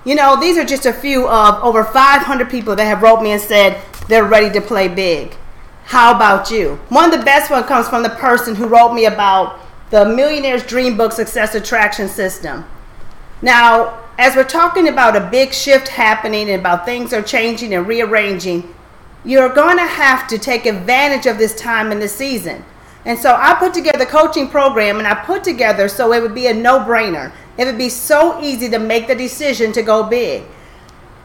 You 0.05 0.15
know, 0.15 0.39
these 0.39 0.57
are 0.57 0.63
just 0.63 0.85
a 0.85 0.93
few 0.93 1.27
of 1.27 1.61
over 1.61 1.83
500 1.83 2.49
people 2.49 2.73
that 2.77 2.85
have 2.85 3.01
wrote 3.01 3.21
me 3.21 3.31
and 3.31 3.41
said 3.41 3.81
they're 4.07 4.23
ready 4.23 4.49
to 4.51 4.61
play 4.61 4.87
big. 4.87 5.35
How 5.83 6.15
about 6.15 6.49
you? 6.51 6.79
One 6.87 7.11
of 7.11 7.19
the 7.19 7.25
best 7.25 7.51
one 7.51 7.65
comes 7.65 7.89
from 7.89 8.03
the 8.03 8.11
person 8.11 8.55
who 8.55 8.67
wrote 8.69 8.93
me 8.93 9.03
about 9.03 9.59
the 9.89 10.05
Millionaire's 10.05 10.65
Dream 10.65 10.95
Book 10.95 11.11
Success 11.11 11.53
Attraction 11.53 12.07
System. 12.07 12.63
Now, 13.41 14.05
as 14.17 14.37
we're 14.37 14.45
talking 14.45 14.87
about 14.87 15.17
a 15.17 15.29
big 15.29 15.51
shift 15.51 15.89
happening 15.89 16.49
and 16.49 16.61
about 16.61 16.85
things 16.85 17.11
are 17.11 17.21
changing 17.21 17.73
and 17.73 17.85
rearranging, 17.85 18.73
you're 19.23 19.53
going 19.53 19.77
to 19.77 19.85
have 19.85 20.27
to 20.27 20.37
take 20.37 20.65
advantage 20.65 21.25
of 21.25 21.37
this 21.37 21.55
time 21.55 21.91
in 21.91 21.99
the 21.99 22.07
season. 22.07 22.63
And 23.05 23.17
so 23.17 23.35
I 23.35 23.55
put 23.55 23.73
together 23.73 24.03
a 24.03 24.07
coaching 24.07 24.47
program 24.47 24.97
and 24.99 25.07
I 25.07 25.15
put 25.15 25.43
together 25.43 25.87
so 25.87 26.13
it 26.13 26.21
would 26.21 26.35
be 26.35 26.47
a 26.47 26.53
no 26.53 26.79
brainer. 26.79 27.31
It 27.57 27.65
would 27.65 27.77
be 27.77 27.89
so 27.89 28.41
easy 28.41 28.69
to 28.69 28.79
make 28.79 29.07
the 29.07 29.15
decision 29.15 29.71
to 29.73 29.81
go 29.81 30.03
big. 30.03 30.43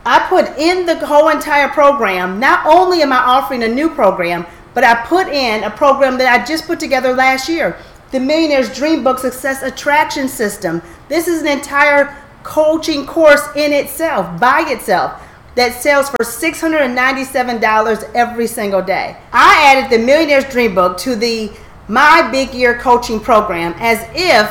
I 0.05 0.27
put 0.29 0.57
in 0.59 0.87
the 0.87 1.05
whole 1.07 1.29
entire 1.29 1.69
program, 1.69 2.39
not 2.39 2.65
only 2.67 3.03
am 3.03 3.13
I 3.13 3.19
offering 3.19 3.63
a 3.63 3.69
new 3.69 3.91
program, 3.91 4.47
but 4.73 4.85
I 4.85 4.95
put 5.07 5.29
in 5.29 5.65
a 5.65 5.71
program 5.71 6.19
that 6.19 6.29
I 6.29 6.45
just 6.45 6.67
put 6.67 6.79
together 6.79 7.13
last 7.13 7.49
year 7.49 7.77
the 8.13 8.21
Millionaire's 8.21 8.73
Dream 8.75 9.03
Book 9.03 9.19
Success 9.19 9.63
Attraction 9.63 10.29
System. 10.29 10.81
This 11.09 11.27
is 11.27 11.43
an 11.43 11.49
entire 11.49 12.17
coaching 12.45 13.05
course 13.05 13.43
in 13.57 13.73
itself, 13.73 14.41
by 14.41 14.65
itself 14.69 15.21
that 15.57 15.75
sells 15.83 16.09
for 16.11 16.19
$697 16.19 18.15
every 18.15 18.47
single 18.47 18.83
day. 18.83 19.17
I 19.33 19.75
added 19.75 19.91
the 19.91 19.99
Millionaire's 20.05 20.45
Dream 20.45 20.75
Book 20.75 20.99
to 20.99 21.17
the 21.17 21.51
My 21.89 22.29
Big 22.31 22.55
Year 22.55 22.79
coaching 22.79 23.19
program 23.19 23.75
as 23.79 24.07
if 24.15 24.49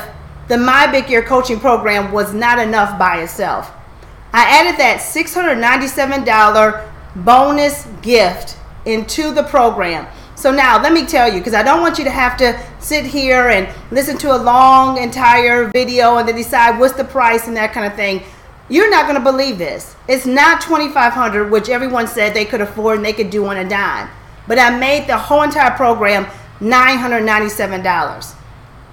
the 0.48 0.58
My 0.58 0.88
Big 0.88 1.10
Year 1.10 1.24
coaching 1.24 1.60
program 1.60 2.12
was 2.12 2.34
not 2.34 2.60
enough 2.60 3.00
by 3.00 3.22
itself. 3.22 3.72
I 4.34 4.44
added 4.60 4.78
that 4.80 5.00
$697 5.00 6.92
bonus 7.24 7.86
gift 8.02 8.58
into 8.86 9.32
the 9.32 9.44
program. 9.44 10.08
So 10.36 10.52
now 10.52 10.82
let 10.82 10.92
me 10.92 11.06
tell 11.06 11.32
you, 11.32 11.40
because 11.40 11.54
I 11.54 11.64
don't 11.64 11.82
want 11.82 11.98
you 11.98 12.04
to 12.04 12.12
have 12.12 12.36
to 12.38 12.60
sit 12.80 13.06
here 13.06 13.48
and 13.50 13.70
listen 13.92 14.18
to 14.18 14.36
a 14.36 14.38
long 14.38 14.98
entire 14.98 15.70
video 15.70 16.18
and 16.18 16.28
then 16.28 16.36
decide 16.36 16.78
what's 16.80 16.96
the 16.96 17.06
price 17.06 17.48
and 17.48 17.56
that 17.56 17.72
kind 17.74 17.86
of 17.86 17.96
thing. 17.96 18.24
You're 18.68 18.90
not 18.90 19.04
going 19.04 19.16
to 19.16 19.32
believe 19.32 19.58
this. 19.58 19.96
It's 20.08 20.26
not 20.26 20.62
2500 20.62 21.52
which 21.52 21.70
everyone 21.70 22.08
said 22.08 22.34
they 22.34 22.46
could 22.46 22.62
afford 22.62 22.98
and 22.98 23.06
they 23.06 23.14
could 23.14 23.30
do 23.30 23.46
on 23.46 23.58
a 23.58 23.68
dime. 23.68 24.10
But 24.48 24.60
I 24.60 24.78
made 24.78 25.08
the 25.08 25.18
whole 25.18 25.44
entire 25.44 25.76
program 25.76 26.26
$997. 26.60 28.36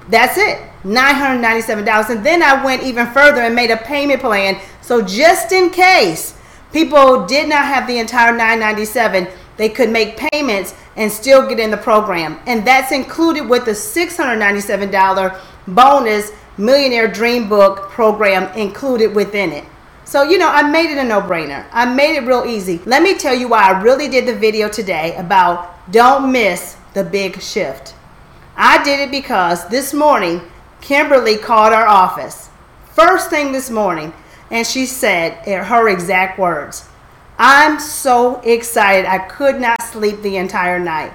That's 0.09 0.37
it. 0.37 0.59
$997. 0.85 2.11
And 2.11 2.27
then 2.27 2.43
I 2.43 2.63
went 2.65 2.83
even 2.83 3.07
further 3.09 3.41
and 3.43 3.55
made 3.55 3.71
a 3.71 3.77
payment 3.77 4.21
plan. 4.21 4.61
So 4.81 5.01
just 5.03 5.53
in 5.53 5.71
case 5.71 6.37
people 6.73 7.27
did 7.27 7.49
not 7.49 7.65
have 7.65 7.87
the 7.87 7.99
entire 7.99 8.33
997, 8.33 9.29
they 9.57 9.69
could 9.69 9.91
make 9.91 10.17
payments 10.17 10.75
and 10.97 11.11
still 11.11 11.49
get 11.49 11.61
in 11.61 11.71
the 11.71 11.77
program. 11.77 12.39
And 12.47 12.67
that's 12.67 12.93
included 12.93 13.49
with 13.49 13.65
the 13.65 13.73
$697 13.73 15.41
bonus 15.69 16.33
Millionaire 16.59 17.09
Dream 17.09 17.49
Book 17.49 17.91
program 17.91 18.53
included 18.57 19.15
within 19.15 19.53
it. 19.53 19.65
So, 20.05 20.23
you 20.23 20.37
know, 20.37 20.49
I 20.49 20.63
made 20.63 20.91
it 20.91 20.99
a 20.99 21.05
no 21.05 21.21
brainer. 21.21 21.65
I 21.73 21.87
made 21.87 22.17
it 22.17 22.27
real 22.27 22.45
easy. 22.45 22.81
Let 22.85 23.03
me 23.03 23.17
tell 23.17 23.35
you 23.35 23.49
why 23.49 23.71
I 23.71 23.81
really 23.83 24.09
did 24.09 24.27
the 24.27 24.35
video 24.35 24.69
today 24.69 25.17
about 25.17 25.91
don't 25.91 26.31
miss 26.31 26.77
the 26.93 27.05
big 27.05 27.41
shift. 27.41 27.95
I 28.57 28.83
did 28.85 29.01
it 29.01 29.11
because 29.11 29.67
this 29.69 29.95
morning, 29.95 30.43
Kimberly 30.81 31.39
called 31.39 31.73
our 31.73 31.87
office. 31.87 32.51
First 32.93 33.31
thing 33.31 33.53
this 33.53 33.71
morning, 33.71 34.13
and 34.51 34.67
she 34.67 34.85
said 34.85 35.47
her 35.47 35.89
exact 35.89 36.39
words 36.39 36.89
I'm 37.39 37.81
so 37.81 38.41
excited. 38.41 39.09
I 39.09 39.19
could 39.19 39.61
not 39.61 39.83
sleep 39.83 40.23
the 40.23 40.37
entire 40.37 40.79
night. 40.79 41.13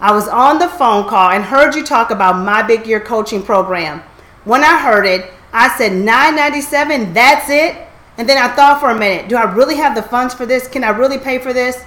I 0.00 0.12
was 0.12 0.28
on 0.28 0.58
the 0.58 0.68
phone 0.68 1.08
call 1.08 1.30
and 1.30 1.44
heard 1.44 1.74
you 1.74 1.84
talk 1.84 2.10
about 2.10 2.44
my 2.44 2.62
big 2.62 2.86
year 2.86 3.00
coaching 3.00 3.42
program. 3.42 4.02
When 4.44 4.62
I 4.62 4.80
heard 4.80 5.06
it, 5.06 5.32
I 5.52 5.76
said 5.76 5.92
997, 5.92 7.12
that's 7.12 7.48
it. 7.48 7.76
And 8.16 8.28
then 8.28 8.38
I 8.38 8.54
thought 8.54 8.80
for 8.80 8.90
a 8.90 8.98
minute, 8.98 9.28
do 9.28 9.36
I 9.36 9.52
really 9.52 9.76
have 9.76 9.94
the 9.94 10.02
funds 10.02 10.34
for 10.34 10.46
this? 10.46 10.68
Can 10.68 10.84
I 10.84 10.90
really 10.90 11.18
pay 11.18 11.38
for 11.38 11.52
this? 11.52 11.84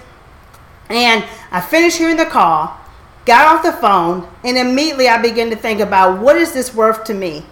And 0.90 1.24
I 1.52 1.62
finished 1.62 1.98
hearing 1.98 2.18
the 2.18 2.26
call, 2.26 2.78
got 3.26 3.48
off 3.48 3.64
the 3.64 3.74
phone, 3.74 4.28
and 4.44 4.58
immediately 4.58 5.08
I 5.08 5.22
began 5.22 5.50
to 5.50 5.56
think 5.56 5.80
about 5.80 6.22
what 6.22 6.36
is 6.36 6.54
this 6.54 6.74
worth 6.74 7.04
to 7.06 7.14
me? 7.14 7.46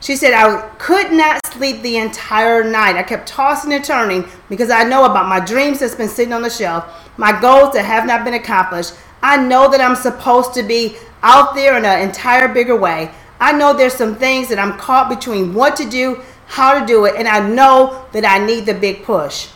She 0.00 0.14
said, 0.14 0.34
I 0.34 0.60
could 0.78 1.10
not 1.10 1.40
sleep 1.46 1.82
the 1.82 1.96
entire 1.96 2.62
night. 2.62 2.96
I 2.96 3.02
kept 3.02 3.26
tossing 3.26 3.72
and 3.72 3.84
turning 3.84 4.28
because 4.48 4.70
I 4.70 4.84
know 4.84 5.04
about 5.04 5.28
my 5.28 5.40
dreams 5.40 5.78
that's 5.78 5.94
been 5.94 6.08
sitting 6.08 6.34
on 6.34 6.42
the 6.42 6.50
shelf, 6.50 6.84
my 7.16 7.40
goals 7.40 7.72
that 7.74 7.84
have 7.84 8.06
not 8.06 8.24
been 8.24 8.34
accomplished. 8.34 8.94
I 9.22 9.36
know 9.36 9.70
that 9.70 9.80
I'm 9.80 9.96
supposed 9.96 10.54
to 10.54 10.62
be 10.62 10.96
out 11.22 11.54
there 11.54 11.76
in 11.78 11.84
an 11.84 12.06
entire 12.06 12.46
bigger 12.46 12.76
way. 12.76 13.10
I 13.40 13.52
know 13.52 13.72
there's 13.72 13.94
some 13.94 14.14
things 14.14 14.48
that 14.48 14.58
I'm 14.58 14.78
caught 14.78 15.08
between 15.08 15.54
what 15.54 15.76
to 15.76 15.88
do, 15.88 16.22
how 16.46 16.78
to 16.78 16.86
do 16.86 17.04
it, 17.04 17.16
and 17.16 17.28
I 17.28 17.46
know 17.46 18.06
that 18.12 18.24
I 18.24 18.44
need 18.44 18.66
the 18.66 18.74
big 18.74 19.02
push. 19.02 19.48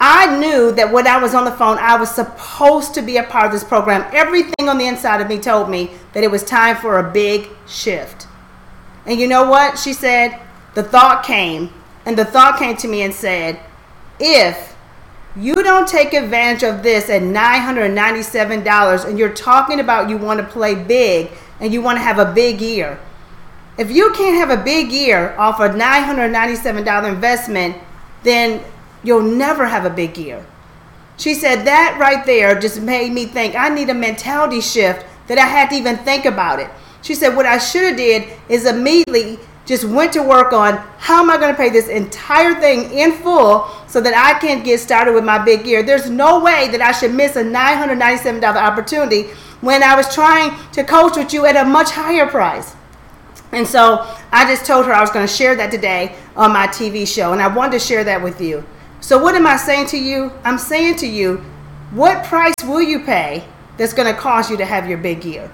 I 0.00 0.38
knew 0.38 0.72
that 0.72 0.92
when 0.92 1.06
I 1.06 1.18
was 1.18 1.34
on 1.34 1.44
the 1.44 1.52
phone, 1.52 1.76
I 1.78 1.96
was 1.96 2.10
supposed 2.10 2.94
to 2.94 3.02
be 3.02 3.18
a 3.18 3.22
part 3.22 3.46
of 3.46 3.52
this 3.52 3.64
program. 3.64 4.08
Everything 4.14 4.68
on 4.68 4.78
the 4.78 4.86
inside 4.86 5.20
of 5.20 5.28
me 5.28 5.38
told 5.38 5.68
me 5.68 5.90
that 6.14 6.24
it 6.24 6.30
was 6.30 6.42
time 6.42 6.76
for 6.76 6.98
a 6.98 7.12
big 7.12 7.48
shift. 7.66 8.26
And 9.04 9.20
you 9.20 9.28
know 9.28 9.48
what? 9.48 9.78
She 9.78 9.92
said, 9.92 10.40
the 10.74 10.82
thought 10.82 11.24
came, 11.24 11.70
and 12.06 12.16
the 12.16 12.24
thought 12.24 12.58
came 12.58 12.76
to 12.78 12.88
me 12.88 13.02
and 13.02 13.12
said, 13.12 13.60
if 14.18 14.74
you 15.36 15.54
don't 15.54 15.86
take 15.86 16.12
advantage 16.12 16.62
of 16.62 16.82
this 16.82 17.08
at 17.08 17.22
$997 17.22 19.04
and 19.04 19.18
you're 19.18 19.32
talking 19.32 19.80
about 19.80 20.08
you 20.10 20.16
want 20.16 20.40
to 20.40 20.46
play 20.46 20.74
big 20.74 21.30
and 21.60 21.72
you 21.72 21.82
want 21.82 21.96
to 21.98 22.02
have 22.02 22.18
a 22.18 22.32
big 22.32 22.60
year. 22.60 22.98
If 23.78 23.90
you 23.90 24.12
can't 24.12 24.36
have 24.36 24.50
a 24.50 24.62
big 24.62 24.90
year 24.90 25.34
off 25.38 25.60
a 25.60 25.68
$997 25.68 27.08
investment, 27.08 27.76
then 28.22 28.62
you'll 29.02 29.22
never 29.22 29.66
have 29.66 29.84
a 29.84 29.90
big 29.90 30.18
year. 30.18 30.44
She 31.16 31.34
said 31.34 31.64
that 31.66 31.98
right 32.00 32.24
there 32.24 32.58
just 32.58 32.80
made 32.80 33.12
me 33.12 33.26
think 33.26 33.54
I 33.54 33.68
need 33.68 33.90
a 33.90 33.94
mentality 33.94 34.60
shift 34.60 35.04
that 35.28 35.38
I 35.38 35.46
had 35.46 35.70
to 35.70 35.76
even 35.76 35.98
think 35.98 36.24
about 36.24 36.60
it. 36.60 36.70
She 37.02 37.14
said 37.14 37.36
what 37.36 37.46
I 37.46 37.58
should 37.58 37.84
have 37.84 37.96
did 37.96 38.28
is 38.48 38.66
immediately 38.66 39.38
just 39.70 39.84
went 39.84 40.12
to 40.12 40.20
work 40.20 40.52
on 40.52 40.78
how 40.98 41.22
am 41.22 41.30
I 41.30 41.36
going 41.36 41.52
to 41.52 41.56
pay 41.56 41.70
this 41.70 41.86
entire 41.86 42.60
thing 42.60 42.90
in 42.90 43.12
full 43.12 43.68
so 43.86 44.00
that 44.00 44.14
I 44.14 44.36
can 44.40 44.64
get 44.64 44.80
started 44.80 45.14
with 45.14 45.22
my 45.22 45.38
big 45.38 45.64
year. 45.64 45.84
There's 45.84 46.10
no 46.10 46.40
way 46.40 46.66
that 46.72 46.80
I 46.80 46.90
should 46.90 47.14
miss 47.14 47.36
a 47.36 47.44
$997 47.44 48.42
opportunity 48.56 49.28
when 49.60 49.84
I 49.84 49.94
was 49.94 50.12
trying 50.12 50.58
to 50.72 50.82
coach 50.82 51.16
with 51.16 51.32
you 51.32 51.46
at 51.46 51.54
a 51.54 51.64
much 51.64 51.92
higher 51.92 52.26
price. 52.26 52.74
And 53.52 53.64
so 53.64 54.12
I 54.32 54.44
just 54.52 54.66
told 54.66 54.86
her 54.86 54.92
I 54.92 55.00
was 55.02 55.10
going 55.10 55.24
to 55.24 55.32
share 55.32 55.54
that 55.54 55.70
today 55.70 56.16
on 56.34 56.52
my 56.52 56.66
TV 56.66 57.06
show, 57.06 57.32
and 57.32 57.40
I 57.40 57.46
wanted 57.46 57.72
to 57.72 57.78
share 57.78 58.02
that 58.02 58.20
with 58.20 58.40
you. 58.40 58.64
So, 59.00 59.22
what 59.22 59.36
am 59.36 59.46
I 59.46 59.56
saying 59.56 59.86
to 59.88 59.96
you? 59.96 60.32
I'm 60.42 60.58
saying 60.58 60.96
to 60.96 61.06
you, 61.06 61.44
what 61.92 62.24
price 62.24 62.54
will 62.64 62.82
you 62.82 63.04
pay 63.04 63.44
that's 63.76 63.92
going 63.92 64.12
to 64.12 64.20
cost 64.20 64.50
you 64.50 64.56
to 64.56 64.64
have 64.64 64.88
your 64.88 64.98
big 64.98 65.24
year? 65.24 65.50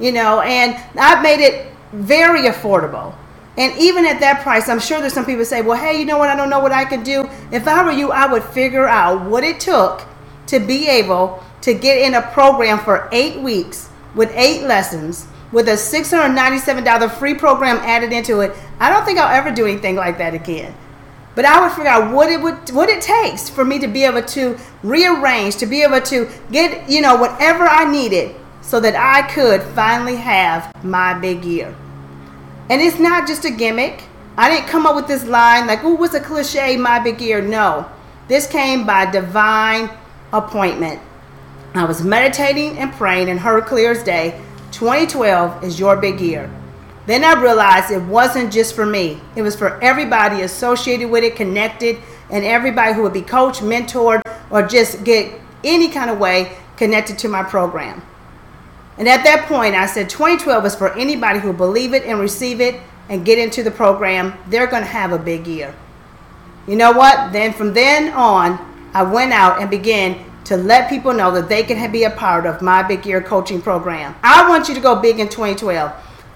You 0.00 0.10
know, 0.10 0.40
and 0.40 0.76
I've 0.98 1.22
made 1.22 1.40
it 1.40 1.72
very 1.92 2.42
affordable. 2.42 3.14
And 3.58 3.76
even 3.76 4.06
at 4.06 4.20
that 4.20 4.42
price, 4.42 4.68
I'm 4.68 4.78
sure 4.78 5.00
there's 5.00 5.12
some 5.12 5.26
people 5.26 5.44
say, 5.44 5.62
well, 5.62 5.78
hey, 5.78 5.98
you 5.98 6.04
know 6.04 6.16
what? 6.16 6.28
I 6.28 6.36
don't 6.36 6.48
know 6.48 6.60
what 6.60 6.72
I 6.72 6.84
can 6.84 7.02
do. 7.02 7.28
If 7.50 7.66
I 7.66 7.84
were 7.84 7.90
you, 7.90 8.12
I 8.12 8.30
would 8.30 8.44
figure 8.44 8.86
out 8.86 9.28
what 9.28 9.42
it 9.42 9.58
took 9.58 10.02
to 10.46 10.60
be 10.60 10.88
able 10.88 11.42
to 11.62 11.74
get 11.74 11.98
in 11.98 12.14
a 12.14 12.22
program 12.22 12.78
for 12.78 13.08
eight 13.10 13.40
weeks 13.40 13.90
with 14.14 14.30
eight 14.34 14.62
lessons 14.62 15.26
with 15.50 15.68
a 15.68 15.72
$697 15.72 17.10
free 17.12 17.34
program 17.34 17.76
added 17.78 18.12
into 18.12 18.40
it, 18.40 18.54
I 18.78 18.90
don't 18.90 19.04
think 19.04 19.18
I'll 19.18 19.34
ever 19.34 19.50
do 19.50 19.66
anything 19.66 19.96
like 19.96 20.18
that 20.18 20.34
again. 20.34 20.74
But 21.34 21.44
I 21.44 21.60
would 21.60 21.72
figure 21.72 21.90
out 21.90 22.12
what 22.12 22.30
it 22.30 22.40
would 22.40 22.70
what 22.70 22.88
it 22.88 23.00
takes 23.00 23.48
for 23.48 23.64
me 23.64 23.78
to 23.78 23.86
be 23.86 24.04
able 24.04 24.22
to 24.22 24.58
rearrange, 24.82 25.56
to 25.56 25.66
be 25.66 25.82
able 25.82 26.00
to 26.02 26.28
get, 26.50 26.88
you 26.88 27.00
know, 27.00 27.16
whatever 27.16 27.64
I 27.64 27.90
needed 27.90 28.34
so 28.60 28.80
that 28.80 28.96
I 28.96 29.22
could 29.32 29.62
finally 29.74 30.16
have 30.16 30.72
my 30.84 31.14
big 31.18 31.44
year. 31.44 31.74
And 32.70 32.82
it's 32.82 32.98
not 32.98 33.26
just 33.26 33.44
a 33.44 33.50
gimmick. 33.50 34.02
I 34.36 34.50
didn't 34.50 34.68
come 34.68 34.86
up 34.86 34.94
with 34.94 35.08
this 35.08 35.24
line 35.24 35.66
like, 35.66 35.82
"Ooh, 35.84 35.94
what's 35.94 36.14
a 36.14 36.20
cliche, 36.20 36.76
my 36.76 36.98
big 36.98 37.20
year?" 37.20 37.40
No. 37.40 37.86
This 38.28 38.46
came 38.46 38.84
by 38.84 39.06
divine 39.06 39.90
appointment. 40.32 41.00
I 41.74 41.84
was 41.84 42.02
meditating 42.02 42.78
and 42.78 42.92
praying 42.92 43.28
and 43.28 43.40
heard 43.40 43.66
clear 43.66 43.92
as 43.92 44.02
day 44.02 44.40
2012 44.72 45.64
is 45.64 45.80
your 45.80 45.96
big 45.96 46.20
year. 46.20 46.50
Then 47.06 47.24
I 47.24 47.40
realized 47.40 47.90
it 47.90 48.02
wasn't 48.02 48.52
just 48.52 48.74
for 48.74 48.84
me, 48.84 49.20
it 49.34 49.40
was 49.40 49.56
for 49.56 49.82
everybody 49.82 50.42
associated 50.42 51.08
with 51.08 51.24
it, 51.24 51.36
connected, 51.36 51.96
and 52.30 52.44
everybody 52.44 52.92
who 52.92 53.02
would 53.02 53.14
be 53.14 53.22
coached, 53.22 53.62
mentored, 53.62 54.20
or 54.50 54.62
just 54.62 55.04
get 55.04 55.32
any 55.64 55.88
kind 55.88 56.10
of 56.10 56.18
way 56.18 56.52
connected 56.76 57.18
to 57.18 57.28
my 57.28 57.42
program. 57.42 58.02
And 58.98 59.08
at 59.08 59.22
that 59.24 59.46
point, 59.46 59.74
I 59.74 59.86
said 59.86 60.10
2012 60.10 60.66
is 60.66 60.74
for 60.74 60.92
anybody 60.94 61.38
who 61.38 61.52
believe 61.52 61.94
it 61.94 62.04
and 62.04 62.18
receive 62.18 62.60
it 62.60 62.80
and 63.08 63.24
get 63.24 63.38
into 63.38 63.62
the 63.62 63.70
program. 63.70 64.34
They're 64.48 64.66
going 64.66 64.82
to 64.82 64.88
have 64.88 65.12
a 65.12 65.18
big 65.18 65.46
year. 65.46 65.74
You 66.66 66.76
know 66.76 66.92
what? 66.92 67.32
Then 67.32 67.52
from 67.52 67.72
then 67.72 68.12
on, 68.12 68.58
I 68.92 69.02
went 69.02 69.32
out 69.32 69.60
and 69.60 69.70
began 69.70 70.24
to 70.44 70.56
let 70.56 70.88
people 70.88 71.12
know 71.12 71.30
that 71.32 71.48
they 71.48 71.62
can 71.62 71.92
be 71.92 72.04
a 72.04 72.10
part 72.10 72.46
of 72.46 72.60
my 72.60 72.82
big 72.82 73.06
year 73.06 73.22
coaching 73.22 73.62
program. 73.62 74.14
I 74.22 74.48
want 74.48 74.68
you 74.68 74.74
to 74.74 74.80
go 74.80 75.00
big 75.00 75.20
in 75.20 75.28
2012. 75.28 75.92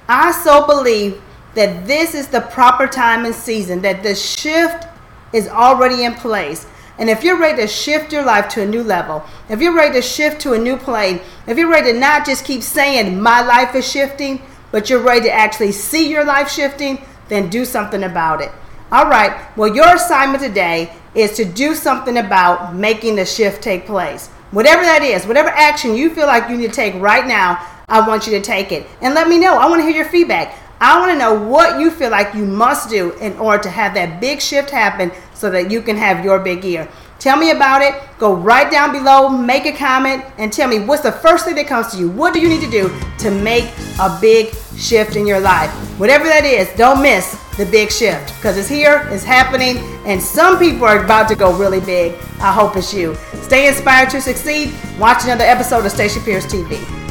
I 0.08 0.32
so 0.32 0.66
believe 0.66 1.20
that 1.54 1.86
this 1.86 2.14
is 2.14 2.28
the 2.28 2.40
proper 2.40 2.86
time 2.86 3.24
and 3.24 3.34
season, 3.34 3.82
that 3.82 4.02
the 4.02 4.14
shift 4.14 4.86
is 5.32 5.48
already 5.48 6.04
in 6.04 6.14
place. 6.14 6.66
And 7.02 7.10
if 7.10 7.24
you're 7.24 7.36
ready 7.36 7.60
to 7.62 7.66
shift 7.66 8.12
your 8.12 8.22
life 8.22 8.48
to 8.50 8.62
a 8.62 8.64
new 8.64 8.84
level, 8.84 9.24
if 9.48 9.60
you're 9.60 9.74
ready 9.74 9.94
to 9.94 10.02
shift 10.02 10.40
to 10.42 10.52
a 10.52 10.58
new 10.58 10.76
plane, 10.76 11.20
if 11.48 11.58
you're 11.58 11.68
ready 11.68 11.92
to 11.92 11.98
not 11.98 12.24
just 12.24 12.44
keep 12.44 12.62
saying 12.62 13.20
my 13.20 13.42
life 13.42 13.74
is 13.74 13.90
shifting, 13.90 14.40
but 14.70 14.88
you're 14.88 15.02
ready 15.02 15.22
to 15.22 15.32
actually 15.32 15.72
see 15.72 16.08
your 16.08 16.24
life 16.24 16.48
shifting, 16.48 17.04
then 17.28 17.50
do 17.50 17.64
something 17.64 18.04
about 18.04 18.40
it. 18.40 18.52
All 18.92 19.06
right, 19.06 19.36
well, 19.56 19.74
your 19.74 19.96
assignment 19.96 20.44
today 20.44 20.94
is 21.12 21.32
to 21.38 21.44
do 21.44 21.74
something 21.74 22.18
about 22.18 22.76
making 22.76 23.16
the 23.16 23.26
shift 23.26 23.64
take 23.64 23.84
place. 23.84 24.28
Whatever 24.52 24.82
that 24.82 25.02
is, 25.02 25.26
whatever 25.26 25.48
action 25.48 25.96
you 25.96 26.14
feel 26.14 26.28
like 26.28 26.48
you 26.48 26.56
need 26.56 26.68
to 26.68 26.72
take 26.72 26.94
right 27.02 27.26
now, 27.26 27.66
I 27.88 28.06
want 28.06 28.28
you 28.28 28.32
to 28.34 28.40
take 28.40 28.70
it. 28.70 28.86
And 29.00 29.12
let 29.12 29.26
me 29.26 29.40
know. 29.40 29.58
I 29.58 29.68
want 29.68 29.80
to 29.80 29.84
hear 29.84 29.96
your 29.96 30.08
feedback. 30.08 30.56
I 30.82 30.98
want 30.98 31.12
to 31.12 31.16
know 31.18 31.32
what 31.32 31.78
you 31.78 31.92
feel 31.92 32.10
like 32.10 32.34
you 32.34 32.44
must 32.44 32.90
do 32.90 33.12
in 33.20 33.38
order 33.38 33.62
to 33.62 33.70
have 33.70 33.94
that 33.94 34.20
big 34.20 34.40
shift 34.40 34.68
happen 34.68 35.12
so 35.32 35.48
that 35.48 35.70
you 35.70 35.80
can 35.80 35.96
have 35.96 36.24
your 36.24 36.40
big 36.40 36.64
year. 36.64 36.88
Tell 37.20 37.36
me 37.36 37.52
about 37.52 37.82
it. 37.82 37.94
Go 38.18 38.34
right 38.34 38.68
down 38.68 38.90
below, 38.90 39.28
make 39.28 39.64
a 39.64 39.70
comment, 39.70 40.24
and 40.38 40.52
tell 40.52 40.68
me 40.68 40.80
what's 40.80 41.04
the 41.04 41.12
first 41.12 41.44
thing 41.44 41.54
that 41.54 41.68
comes 41.68 41.92
to 41.92 41.98
you. 41.98 42.10
What 42.10 42.34
do 42.34 42.40
you 42.40 42.48
need 42.48 42.62
to 42.62 42.70
do 42.70 42.92
to 43.18 43.30
make 43.30 43.70
a 44.00 44.18
big 44.20 44.56
shift 44.76 45.14
in 45.14 45.24
your 45.24 45.38
life? 45.38 45.70
Whatever 46.00 46.24
that 46.24 46.44
is, 46.44 46.68
don't 46.76 47.00
miss 47.00 47.40
the 47.56 47.66
big 47.66 47.92
shift 47.92 48.34
because 48.34 48.58
it's 48.58 48.68
here, 48.68 49.06
it's 49.12 49.22
happening, 49.22 49.78
and 50.04 50.20
some 50.20 50.58
people 50.58 50.84
are 50.84 51.04
about 51.04 51.28
to 51.28 51.36
go 51.36 51.56
really 51.56 51.78
big. 51.78 52.14
I 52.40 52.50
hope 52.50 52.74
it's 52.74 52.92
you. 52.92 53.14
Stay 53.42 53.68
inspired 53.68 54.10
to 54.10 54.20
succeed. 54.20 54.74
Watch 54.98 55.22
another 55.22 55.44
episode 55.44 55.86
of 55.86 55.92
Stacia 55.92 56.18
Pierce 56.18 56.46
TV. 56.46 57.01